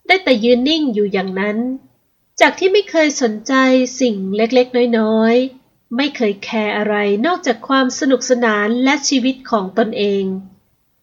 [0.07, 1.59] ได้แต่ยืนนิ่งอยู่อย่างนั้น
[2.41, 3.55] จากที่ไม่เคยสนใจ
[4.01, 6.95] สิ่งเล็กๆ น้อยๆ ไม่เคยแคร์อะไร
[7.27, 10.25] นอกจากความสนุกสนานและชีวิตของตนเอง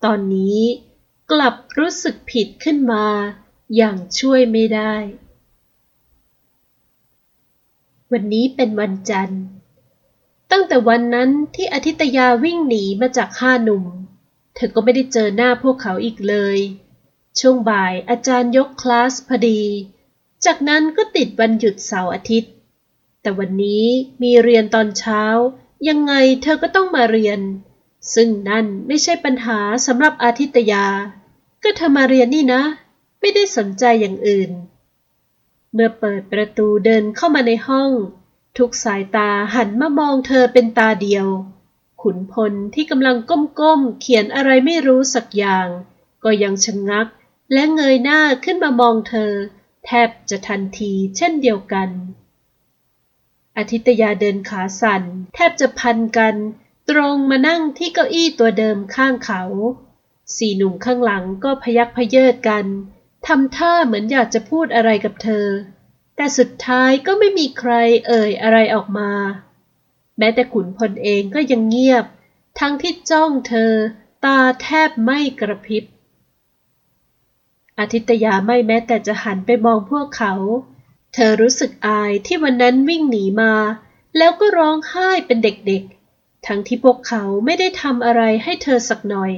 [0.03, 0.59] ตอนนี้
[1.31, 3.05] กลับรู้สึกผิดขึ้นมา
[3.75, 4.95] อย่างช่วยไม่ได้
[8.11, 9.43] วันนี้เป็นวันจันทร์
[10.51, 13.85] ตั้งแต่วันนั้นที่อาทิตยาวิ่งหนีมาจากห้าหนุ่ม
[14.55, 16.57] เธอก็ไม่ได้เจอหน้าพวกเขาอีกเลย
[17.39, 19.61] ช่วงบ่ายอาจารย์ยกคลาสพอดี
[20.47, 22.51] จากนั้นก็ติดวันหยุดเสาร์อาทิตย์
[23.21, 23.85] แต่วันนี้
[24.21, 25.23] มีเรียนตอนเช้า
[25.87, 27.39] ยังไงเธอก็ต้องมาเรียน
[28.13, 30.85] ซึ่งนั่นไม่ใช่ปัญหาสำหรับอาทิตยา
[31.63, 32.63] ก็เธอมาเรียนนี่นะ
[33.19, 34.51] ไม่ได้สนใจอย่างอื่น
[35.73, 37.91] เมื่อเปิดประตูเดินเข้ามาในห้อง
[38.57, 41.27] ทุกสายตาหันมามองเธอเป็นตาเดียว
[42.01, 43.17] ขุนพลที่กำลัง
[43.59, 45.67] ก้มๆเขียนอะไรไม่รู้สักอย่าง
[46.23, 47.07] ก็ยังชะงงัก
[47.53, 49.33] และเงยหน้าขึ้นมามองเธอ
[49.87, 51.89] แทบจะทันทีเช่นเดียวกัน
[53.57, 55.03] อาทิตยาเดินขาสั่น
[55.35, 56.35] แทบจะพันกัน
[56.89, 59.43] ตรงมานั่งที่เก้าอี้ตัวเดิมข้างเขา
[60.35, 62.65] สี่หนุ่มข้างหลังก็พยักพเยิดกัน
[63.27, 65.47] ทำท่าเหมือนอยากจะพูดอะไรกับเธอ
[66.15, 67.71] แต่สุดท้ายก็ไม่มีใคร
[68.07, 69.11] เอ่ยอะไรออกมา
[70.17, 72.05] แม้แต่ขุนพลเองก็ยังเงียบ
[72.59, 73.71] ทั้งที่จ้องเธอ
[74.25, 75.83] ตาแทบไม่กระพริบ
[77.79, 80.33] อาทิตยาไม่แม้แต่จะหันไปมองพวกเขา
[81.13, 83.53] เธอรู้สึกอายที่วันนั้นวิ่งหนีมา
[84.17, 89.33] แล้วก็ร้องไห้เป็นเด็กๆ ทั้งที่พวกเขาไม่ได้ทำอะไรให้เธอสักหน่อย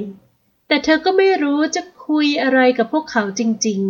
[0.68, 3.82] แต่เธอก็ไม่รู้จะคุยอะไรกับพวกเขาจริง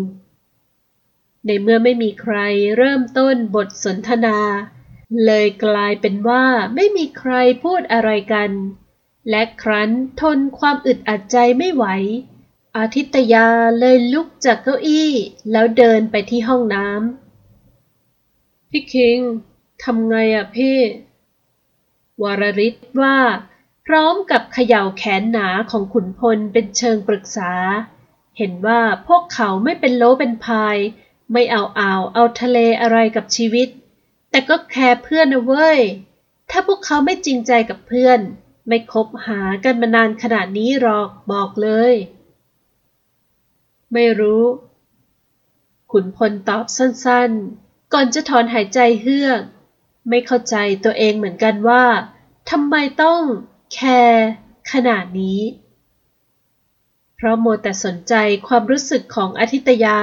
[0.67, 2.35] ๆ ในเมื่อไม่มีใคร
[2.77, 4.37] เริ่มต้นบทสนทนา
[5.25, 7.33] เลยกลายเป็นว่าไม่มีใคร
[7.63, 8.51] พูดอะไรกัน
[9.29, 9.89] และครั้น
[10.21, 11.85] ทนความอึดอัดใจไม่ไหว
[12.77, 13.47] อาทิตยา
[13.79, 15.11] เลยลุกจากเก้าอี้
[15.51, 19.19] แล้วเดินไปที่ห้องน้ำพี่คิง
[19.83, 20.77] ทำไงอะพี่
[22.21, 23.17] วรริศว่า
[23.85, 27.51] พร้อมกับเขย่าแขนหนาของขุนพลเป็นเชิงปรึกษา
[28.37, 30.77] เห็นว่าพวกเขาไม่เป็นโลเป็นพาย
[31.31, 33.67] ไม่เอาอ่าวเอาทะเลอะไรกับชีวิต
[34.31, 35.79] แต่ก็แคร์เพื่อนนะเว้ย
[36.49, 38.19] ถ้าพวกเขาไม่จริงใจกับเพื่อน
[38.67, 41.93] ไม่คบหากันมานานขนาดนี้หรอกบอกเลย
[43.93, 44.43] ไม่รู้
[45.91, 49.41] ขุนพลตอบสั้นๆ ก่อนจะถอนหายใจเฮือก
[50.09, 51.85] ไม่เข้าใจตัวเองเหมือนกันว่า
[52.49, 53.21] ทำไมต้อง
[53.73, 54.25] แคร์
[54.71, 55.41] ขนาดนี้
[57.15, 58.13] เพราะโมแต่สนใจ
[58.47, 59.99] ความรู้สึกของอาทิตยา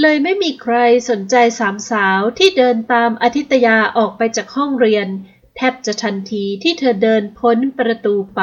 [0.00, 0.76] เลยไม่มีใคร
[1.10, 5.08] สนใจสามสาวที่เดินตามอาทิตยาออกไปจากห้องเรียน
[5.56, 8.40] แทบจะทันทีที่เธอเดินพ้นประตูไป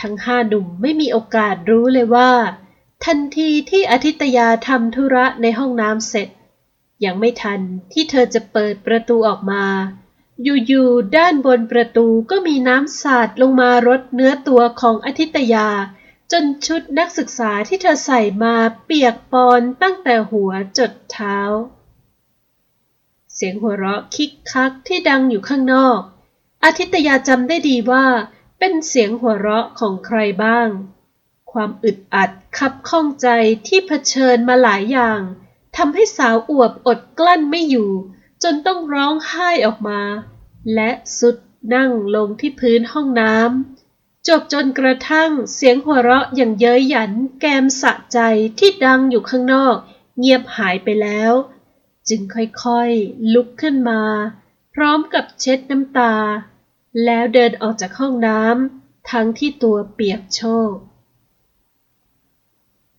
[0.00, 2.30] ทั้งห้าหนุ่มไม่มีโอกาสรู้เลยว่า
[3.04, 6.28] ทันทีที่อาทิตยาทำธุระในห้องน้ำเสร็จ
[7.04, 7.60] ยังไม่ทัน
[7.92, 9.64] ที่เธอจะเปิดประตูออกมา
[10.42, 15.68] อยู่ๆด้านบนประตูก็มีน้ำสาดลงมารดเนื้อตัวของอาทิตยา
[16.32, 21.38] จนชุดนักศึกษาที่เธอใส่มาเปียกปอนตั้งแต่หัวจดเท้า
[23.34, 26.00] เสียงหัวเราะคิกคักที่ดังอยู่ข้างนอก
[26.64, 28.06] อาทิตยาจำได้ดีว่า
[28.58, 30.68] เป็นเสียงหัวเราะของใครบ้าง
[31.52, 33.28] ความอึดอัดคับข้องใจ
[33.66, 35.20] ที่เผชิญมาหลายอย่าง
[35.76, 37.90] ทำให้สาวอวบอดกลั้นไม่อยู่
[38.42, 40.00] จนต้องร้องไห้ออกมา
[40.74, 41.36] และสุด
[41.74, 48.18] นั่งลงที่พื้นห้องน้ำจบจนกระทั่งเสียงหัวเราะอย่างเย้ยหยันแกมสะใจ
[48.58, 49.76] ที่ดังอยู่ข้างนอก
[50.18, 51.32] เงียบหายไปแล้ว
[52.08, 54.02] จึงค่อยๆ ลุกขึ้นมา
[54.74, 56.14] พร้อมกับเช็ดน้ำตา
[57.04, 60.72] แล้วเดินออกจากห้องน้ำทั้งที่ตัวเปียกโชก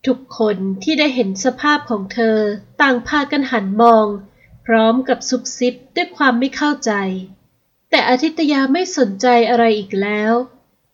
[0.06, 2.38] ทุกคนที่ได้เห็นสภาพของเธอ
[2.80, 4.06] ต่างพากันหันมอง
[4.66, 6.92] พร้อมกับซุบซิบด้วยความไม่เข้าใจ
[7.90, 10.32] แต่อาทิตยาไม่สนใจอะไรอีกแล้ว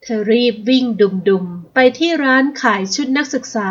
[0.03, 3.71] เธอรีบวิ่งดุมๆ ไปที่ร้านขายชุดนักศึกษา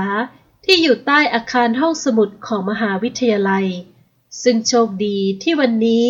[0.65, 3.67] ที่อยู่ใต้อาคารห้องสมุดของมหาวิทยาลัย
[4.43, 6.06] ซึ่งโชคดีที่วันนี้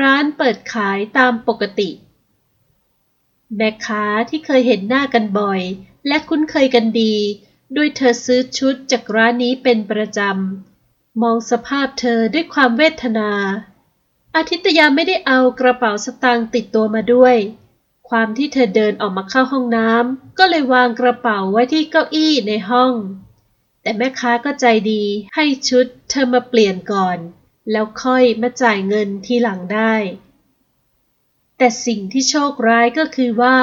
[0.00, 1.90] ร้านเปิดขายตามปกติ
[3.56, 5.60] แม่ค้าที่เคยเห็นหน้ากันบ่อย
[6.06, 7.14] และคุ้นเคยกันดี
[7.76, 13.30] ด้วยเธอซื้อชุดจากร้านนี้เป็นประจำ มองสภาพเธอด้วยความเวทนา
[14.36, 17.36] อาทิตยาไม่ได้เอากระเป๋าสตางค์ติดตัวมาด้วย
[18.08, 22.92] ความที่เธอเดินออกมาเข้าห้องน้ำก็เลยวางกระเป๋าไว้ที่เก้าอี้ในห้อง
[23.82, 25.02] แต่แม่ค้าก็ใจดี
[25.34, 27.18] ให้ชุดเธอมาเปลี่ยนก่อน
[27.70, 29.94] แล้วค่อยมาจ่ายเงินทีหลังได้
[31.56, 33.58] แต่สิ่งที่โชคร้ายก็คือว่า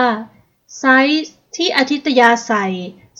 [0.78, 0.86] ไซ
[1.24, 2.66] ส์ที่อาทิตยาใส่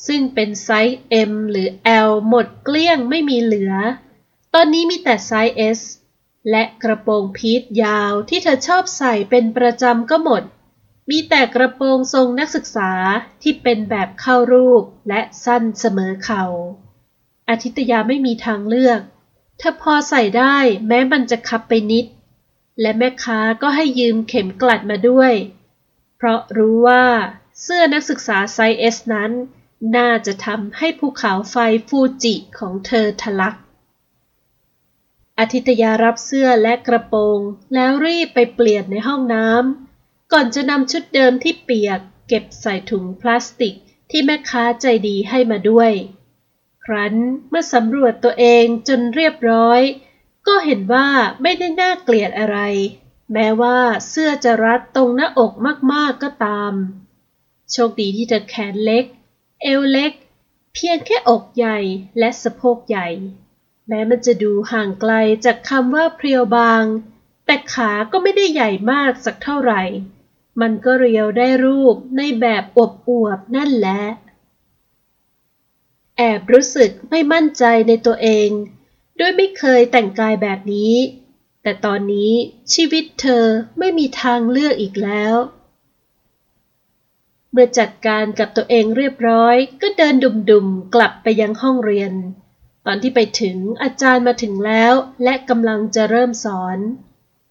[0.08, 0.98] ซึ่งเป็นไซส์
[1.30, 1.70] M หรือ
[2.08, 3.74] L หมดเกลี้ยงไม่มีเหลือ
[4.54, 5.80] ตอนนี้มีแต่ไซส์ S
[6.50, 10.44] และกระโปรงพลีทยาวที่เธอชอบใส่เป็นประจำก็หมด
[11.10, 12.92] มีแต่กระโปรงทรงนักศึกษา
[13.42, 16.46] ที่เป็นแบบเข้ารูปและสั้นเสมอเข่า
[17.50, 19.00] อาทิตยาไม่มีทางเลือก
[19.58, 20.58] เธอพอใส่ได้
[20.88, 22.06] แม้มันจะคับไปนิด
[22.82, 25.34] และแม่ค้าก็ให้ยืมเข็มกลัดมาด้วย
[26.18, 27.04] เพราะรู้ว่า
[27.62, 29.32] เสื้อนักศึกษาไซส์ S นั้น
[29.96, 31.56] น่าจะทำให้ภูเขาไฟ
[31.88, 33.56] ฟูจิของเธอทะลัก
[35.40, 37.40] อาทิตยารับเสื้อและกระโปรง
[37.74, 43.76] แล้วรีบไปเปลี่ยนในห้องน้ำก่อนจะนำชุดเดิมที่เปียก เก็บใส่ถุงพลาสติก
[44.12, 45.92] ที่แม่ค้าใจดีให้มาด้วย
[46.86, 47.16] ครั้น
[47.50, 49.82] เมื่อสำรวจตัวเองจนเรียบร้อย
[50.48, 51.08] ก็เห็นว่า
[51.42, 52.58] ไม่ได้น่าเกลียดอะไร
[53.34, 53.78] แม้ว่า
[54.10, 55.54] เสื้อจะรัดตรงหน้าอก
[55.94, 56.74] มากๆก็ตาม
[57.72, 59.06] โชคดีที่เธอแขนเล็ก
[59.62, 60.14] เอวเล็ก
[60.74, 61.80] เพียงแค่อกใหญ่
[62.20, 63.08] และสะโพกใหญ่
[63.88, 65.14] แม้มันจะดูห่างไกล
[65.46, 66.86] จากคำว่าเพรียวบาง
[67.46, 69.82] แต่ขาก็ไม่ได้ใหญ่มากสักเท่าไหร่
[70.62, 74.02] มันก็เรียวได้รูปในแบบอวบอวบนั่นแหละ
[76.18, 78.50] แอบรู้สึกไม่มั่นใจในตัวเอง
[79.20, 80.96] ด้วยไม่เคยแต่งกายแบบนี้
[81.64, 82.34] แต่ตอนนี้
[82.74, 83.46] ชีวิตเธอ
[83.80, 85.36] ไม่มีทางเลือกอีกแล้ว
[87.52, 92.14] เมื่อจัดการกับตัวเองเรียบร้อย ก็เดินดุ่มๆ กลับไปยังห้องเรียน
[92.86, 96.78] ตอนที่ไปถึงอาจารย์มาถึงแล้ว และกำลังจะเริ่มสอน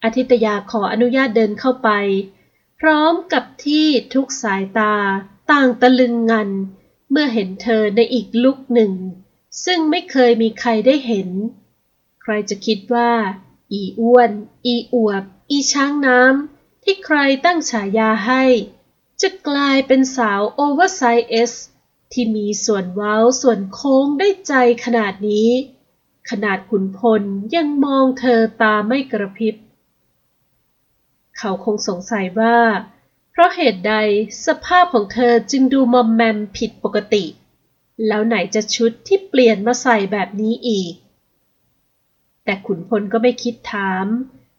[0.05, 1.91] อาทิตยาขออนุญาตเดินเข้าไป
[2.81, 4.95] พร้อมกับที่ทุกสายตา
[5.51, 6.51] ต่างตะลึงงัน
[7.11, 8.93] เมื่อเห็นเธอในอีกลุกหนึ่ง
[9.65, 11.29] ซึ่งไม่เคยมีใครได้เห็น
[12.23, 13.13] ใครจะคิดว่า
[13.73, 14.31] อีอ้วน
[14.67, 18.45] อีอวบ อีช้างน้ำที่ใครตั้งฉายาให้
[19.23, 21.53] จะกลายเป็นสาว oversize S
[22.13, 24.55] ที่มีส่วนเว้าส่วนโค้งได้ใจ
[24.85, 25.49] ขนาดนี้
[26.31, 27.23] ขนาดขุนพล
[27.57, 29.55] ยังมองเธอตาไม่กระพริบ
[31.39, 32.59] เขาคงสงสัยว่า
[33.31, 33.95] เพราะเหตุใด
[34.47, 37.25] สภาพของเธอจึงดูมอมแมมผิดปกติ
[38.07, 40.93] แล้วไหนจะชุดที่เปลี่ยนมาใส่แบบนี้อีก
[42.45, 44.07] แต่ขุนพลก็ไม่คิดถาม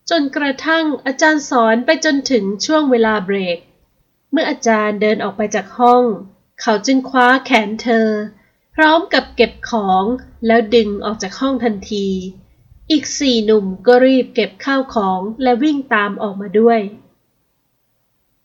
[0.10, 3.60] จนกระทั่งอาจารย์สอนไปจนถึงช่วงเวลาเบรก
[4.32, 6.04] เมื่ออาจารย์เดินออกไปจากห้อง
[6.62, 8.08] เขาจึงคว้าแขนเธอ
[8.76, 10.04] พร้อมกับเก็บของ
[10.48, 12.08] แล้วดึงออกจากห้องทันที
[12.92, 16.80] อีกสี่หนุ่มก็รีบเก็บข้าวของและวิ่งตามออกมาด้วย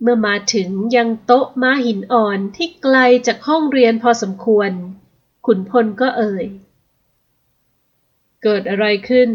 [0.00, 4.70] เมื่อมาถึงยังโต๊ะม้าหินอ่อนที่ไกลจากห้องเรียนพอสมควร
[5.46, 6.46] ขุนพลก็เอ่ย
[8.42, 9.28] เกิดอะไรขึ้น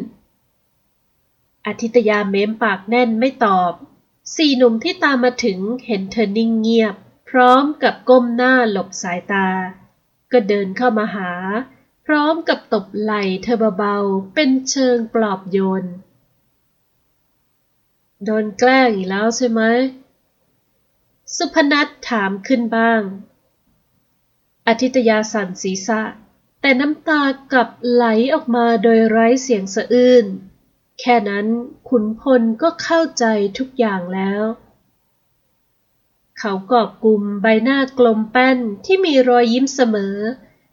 [1.65, 3.73] อาทิตยาเม้มปากแน่นไม่ตอบ
[4.35, 6.95] สี่หนุ่มที่ตามมาถึงเห็นเธอนิ่งเงียบ
[7.29, 9.47] พร้อมกับก้มหน้าหลบสายตา
[10.31, 11.31] ก็เดินเข้ามาหา
[12.05, 15.85] พร้อมกับตบไหล่เธอเบาๆ เป็นเชิงปลอบโยน
[18.25, 19.61] โดนแกล้งอีกแล้วใช่ไหม
[21.35, 23.01] สุพนัทถามขึ้นบ้าง
[24.67, 26.01] อาทิตยาสั่นศีรษะ
[26.61, 27.21] แต่น้ำตา
[27.51, 30.25] กลับไหลออกมาโดยไร้เสียงสะอื้น
[30.99, 31.45] แค่นั้น
[31.89, 33.25] ขุนพลก็เข้าใจ
[33.57, 34.43] ทุกอย่างแล้ว
[36.39, 40.15] เขากอบกลุ่มใบหน้ากลมแป้นที่มีรอยยิ้มเสมอ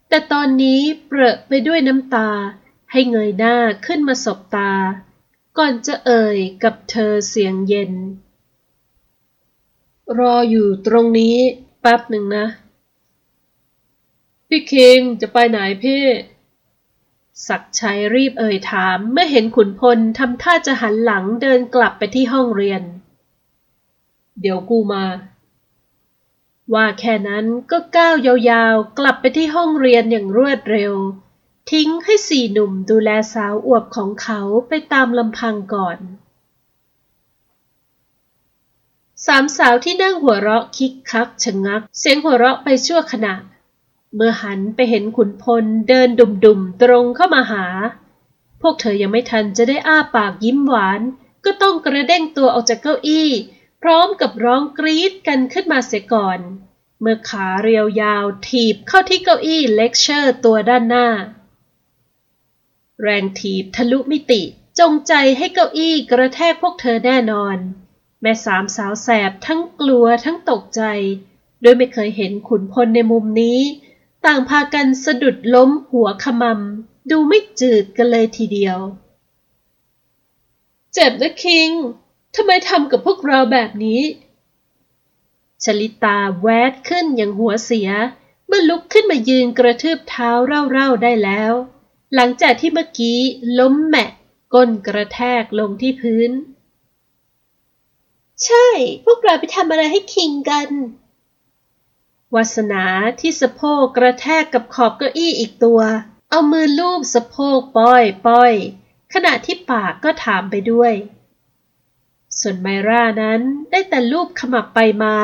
[0.09, 2.29] แต่ตอนนี้เปรอะไปด้วยน้ำตา
[2.91, 3.55] ให้เงยหน้า
[3.85, 4.71] ขึ้นมาสบตา
[5.57, 7.93] ก่อนจะเอ่ยกับเธอเสียงเย็น
[10.19, 11.37] รออยู่ตรงนี้
[11.81, 12.45] แป๊บหนึ่งนะ
[14.47, 16.03] พี่คิงจะไปไหนพี่
[17.47, 22.81] ศักชัยรีบเอ่ยถามเมื่อเห็นขุนพลทำท่าจะหันหลังเดินกลับไปที่ห้องเรียน
[24.41, 25.05] เดี๋ยวกูมา
[26.73, 30.93] ว่าแค่นั้นก็ก้าวยาวๆ กลับไปที่ห้องเรียนอย่างรวดเร็ว
[31.71, 35.97] ทิ้งให้สี่หนุ่มดูแลสาวอวบของเขาไปตามลำพังก่อน
[39.25, 43.33] สามสาวที่นั่งหัวเราะคิกคักชะงัก เสียงหัวเราะไปชั่วขณะ
[44.15, 47.65] เมื่อหันไปเห็นขุนพลเดินดุ่มๆตรงเข้ามาหา
[48.61, 51.01] พวกเธอยังไม่ทันจะได้อ้าปากยิ้มหวาน
[51.45, 53.29] ก็ต้องกระเด้งตัวออกจากเก้าอี้
[53.81, 56.39] พร้อมกับร้องกรี๊ดกันขึ้นมาเสียก่อน
[57.01, 61.07] เมื่อขาเรียวยาวถีบเข้าที่เก้าอี้เลคเชอร์ตัวด้านหน้า
[63.01, 64.41] แรงถีบทะลุมิติ
[64.79, 67.57] จงใจให้เก้าอี้กระแทกพวกเธอแน่นอน
[68.21, 70.81] แม่สามสาวแสบทั้งกลัวทั้งตกใจ
[71.61, 73.59] โดยไม่เคยเห็นขุนพลในมุมนี้
[74.25, 78.77] ต่างพากันสะดุดล้มหัวขมำดูไม่จืดกันเลยทีเดียว
[80.93, 81.69] เจ็บนะคิง
[82.35, 84.01] ทำไมทำกับพวกเราแบบนี้
[85.63, 87.89] ชลิตาแวดขึ้นอย่างหัวเสีย
[88.47, 90.29] เมื่อลุกขึ้นมายืนกระทืบเท้า
[90.71, 91.53] เร่าๆได้แล้ว
[92.15, 93.19] หลังจากที่เมื่อกี้
[93.59, 94.09] ล้มแมะ
[94.53, 96.31] ก้นกระแทกลงที่พื้น
[98.45, 98.67] ใช่
[99.05, 100.69] พวกเราไปทำอะไรให้คิงกัน
[102.35, 102.83] วาสนา
[103.19, 105.81] ที่สะโพกกระแทกกับขอบเก้าอี้อีกตัว
[106.29, 108.53] เอามือลูบสะโพกป้อยป้อย
[109.13, 110.93] ขณะที่ปากก็ถามไปด้วย
[112.39, 115.15] ส่วนไมร่านั้นได้แต่ลูบขมับไปมา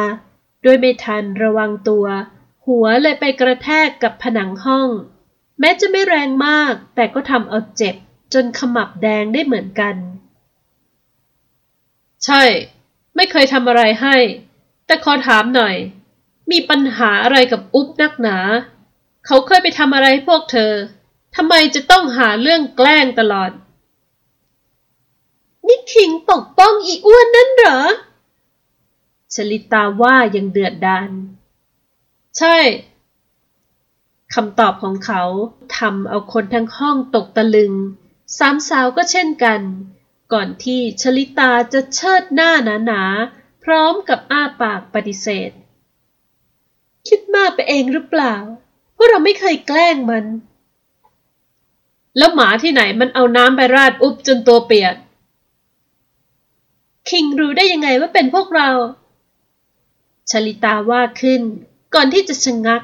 [0.64, 2.06] โดยไม่ทันระวังตัว
[2.66, 4.90] หัวเลยไปกระแทกกับผนังห้อง
[5.60, 7.96] แม้จะไม่แรงมากแต่ก็ทำเอาเจ็บ
[8.34, 9.96] จนขมับแดงได้เหมือนกัน
[12.26, 12.44] ใช่
[13.16, 14.16] ไม่เคยทำอะไรให้
[14.86, 15.76] แต่ขอถามหน่อย
[16.52, 18.38] มีปัญหาอะไรกับอุ๊บนักหนา
[19.26, 20.72] เขาเคยไปทำอะไรพวกเธอ
[21.36, 23.52] ทำไมจะต้องหาเรื่องแกล้งตลอด
[25.68, 27.80] นี่คิงปกป้องอีอ้วนนั่นเหรอ
[29.34, 31.12] ชลิตาว่ายังเดือดดาน
[32.38, 32.58] ใช่
[34.34, 35.24] คำตอบของเขา
[35.78, 37.74] ทำเอาคนทั้งห้องตกตะลึง
[38.38, 39.62] สามสาวก็เช่นกัน
[40.34, 42.52] ก่อนที่ชลิตาจะเชิดหน้า
[42.86, 45.52] หนาๆ พร้อมกับอ้าปากปฏิเสธ
[47.08, 48.36] คิดมากไปเองหรือเปล่า
[48.96, 50.26] พราเราไม่เคยแกล้งมัน
[52.18, 54.96] แล้วหมาที่ไหนมันเอาน้ำไปราดอุบจนตัวเปียก
[57.10, 58.70] คิงรู้ได้ยังไงว่าเป็นพวกเรา
[60.32, 61.42] ชลิตาว่าขึ้น
[61.94, 62.82] ก่อนที่จะชะงัก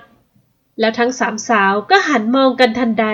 [0.80, 3.08] แล้วทั้งสามสาวก็หันมองกันทันใด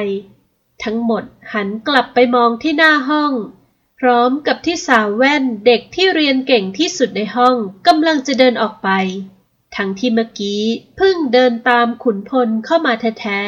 [0.83, 3.31] ทั้งหมดหันกลับไปมองที่หน้าห้อง
[3.99, 7.55] พร้อมกับที่สาวแว่นเด็กที่เรียนเก่งที่สุดในห้อง
[7.87, 8.89] กำลังจะเดินออกไป
[9.75, 10.61] ทั้งที่เมื่อกี้
[10.95, 13.41] เพิ่งเดินตามขุนพลเข้ามาแท้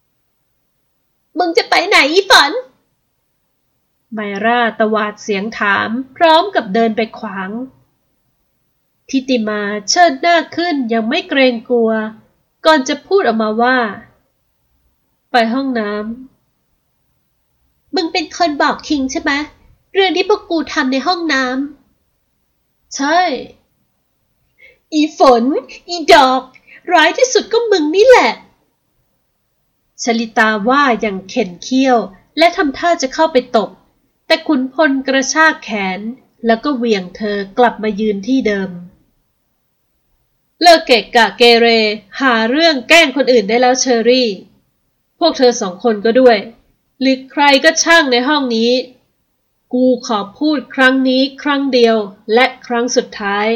[0.00, 2.50] ๆ มึงจะไปไหนอีฝัน
[4.14, 7.50] ไมราตวาดเสียงถามพร้อมกับเดินไปขวาง
[9.08, 11.90] ทิติมาเชิดหน้าขึ้นยังไม่เกรงกลัว
[12.66, 13.78] ก่อนจะพูดออกมาว่า
[15.30, 19.32] ไปห้องน้ำ มึงเป็นคนบอกคิงใช่ไหม
[19.94, 23.20] เรื่องที่พวกกูทำในห้องน้ำ ใช่
[24.96, 25.44] อีฝน
[25.88, 26.42] อีดอก
[26.92, 28.32] ร้ายที่สุดก็มึงนี่แหละ
[30.02, 31.98] ชลิตาว่าอย่างเข็นเคี้ยว
[32.38, 33.70] และทำท่าจะเข้าไปตบ
[34.26, 36.00] แต่ขุนพลกระชากแขน
[36.46, 38.70] แล้วก็เหวี่ยงเธอกลับมายืนที่เดิม
[40.62, 41.66] เลิกเกะกะเกเร
[42.20, 44.28] หาเรื่องแกล้งคนอื่นได้แล้วเชอรี่
[45.18, 46.38] พวกเธอสองคนก็ด้วย
[47.00, 48.72] หรือใครก็ช่างในห้องนี้
[49.72, 51.96] กูขอพูดครั้งนี้ครั้งเดียว
[52.34, 53.48] และครั้งสุดท้าย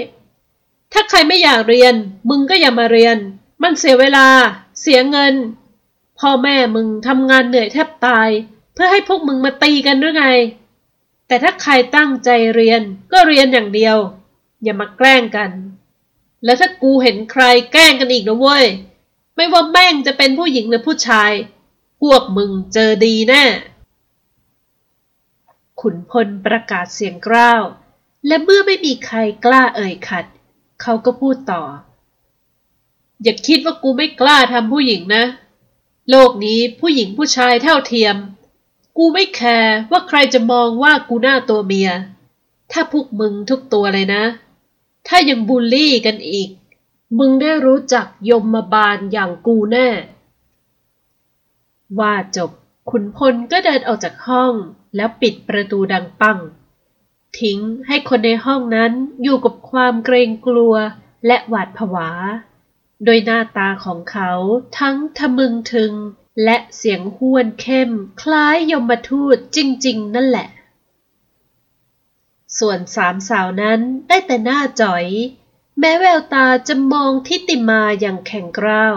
[0.92, 1.94] ถ้าใครไม่อยากเรียน
[2.28, 3.16] มึงก็อย่ามาเรียน
[3.62, 4.26] มันเสียเวลา
[4.80, 5.34] เสียเงิน
[6.18, 8.28] พ่อแม่มึงทำงานเหนื่อยแทบตาย
[8.74, 10.26] เพื่อให้พวกมึงมาตีกันหรือไง
[11.26, 12.82] แต่ถ้าใครตั้งใจเรียน
[13.12, 13.96] ก็เรียนอย่างเดียว
[14.62, 15.50] อย่ามาแกล้งกัน
[16.44, 18.66] แล้วถ้ากูเห็นใครแกล้งกันอีกนะเว้ย
[19.36, 21.32] ไม่ว่าแม่งจะเป็นผู้หญิงหรือผู้ชาย
[22.00, 23.44] พวกมึงเจอดีแน่
[25.80, 27.62] ขุนพลประกาศเสียงกร้าว
[28.26, 30.24] และเมื่อไม่มีใครกล้าเอ่ยขัด
[30.82, 31.62] เขาก็พูดต่อ
[33.22, 35.24] อย่าคิดว่ากูไม่กล้าทำผู้หญิงนะ
[36.10, 38.16] โลกนี้ผู้หญิงผู้ชายเท่าเทียม
[38.96, 41.90] กูไม่แคร์ว่าใครจะมองว่ากูหน้าตัวเมีย
[42.72, 44.24] ถ้าพวกมึงทุกตัวเลยนะ
[45.08, 46.48] ถ้ายังบูลลี่กันอีก
[47.18, 49.88] มึงได้รู้จักยมมาบาลอย่างกูแน่
[51.98, 52.50] ว่าจบ
[52.90, 54.52] ขุนพลก็เดินออกจากห้อง
[54.96, 56.38] แล้วปิดประตูดังปัง
[57.40, 60.74] ทิ้งให้คนในห้องนั้นอยู่กับความเกรงกลัว
[61.26, 62.08] และหวาดผวา
[63.04, 64.30] โดยหน้าตาของเขา
[64.78, 65.92] ทั้งทะมึงถึง
[66.44, 67.90] และเสียงห้วนเข้ม
[68.22, 70.48] คล้ายยมทูตจริง ๆ นั่นแหละ
[72.58, 75.06] ส่วนสามสาวนั้นได้แต่หน้าจ๋อย
[75.78, 78.96] แม้แววตาจะมองทิติมาอย่างแข็งกร้าว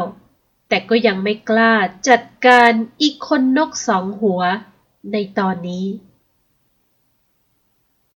[0.67, 1.73] แต่ก็ยังไม่กล้า
[2.07, 2.71] จัดการ
[3.01, 4.41] อีกคนนกสองหัว
[5.11, 5.85] ในตอนนี้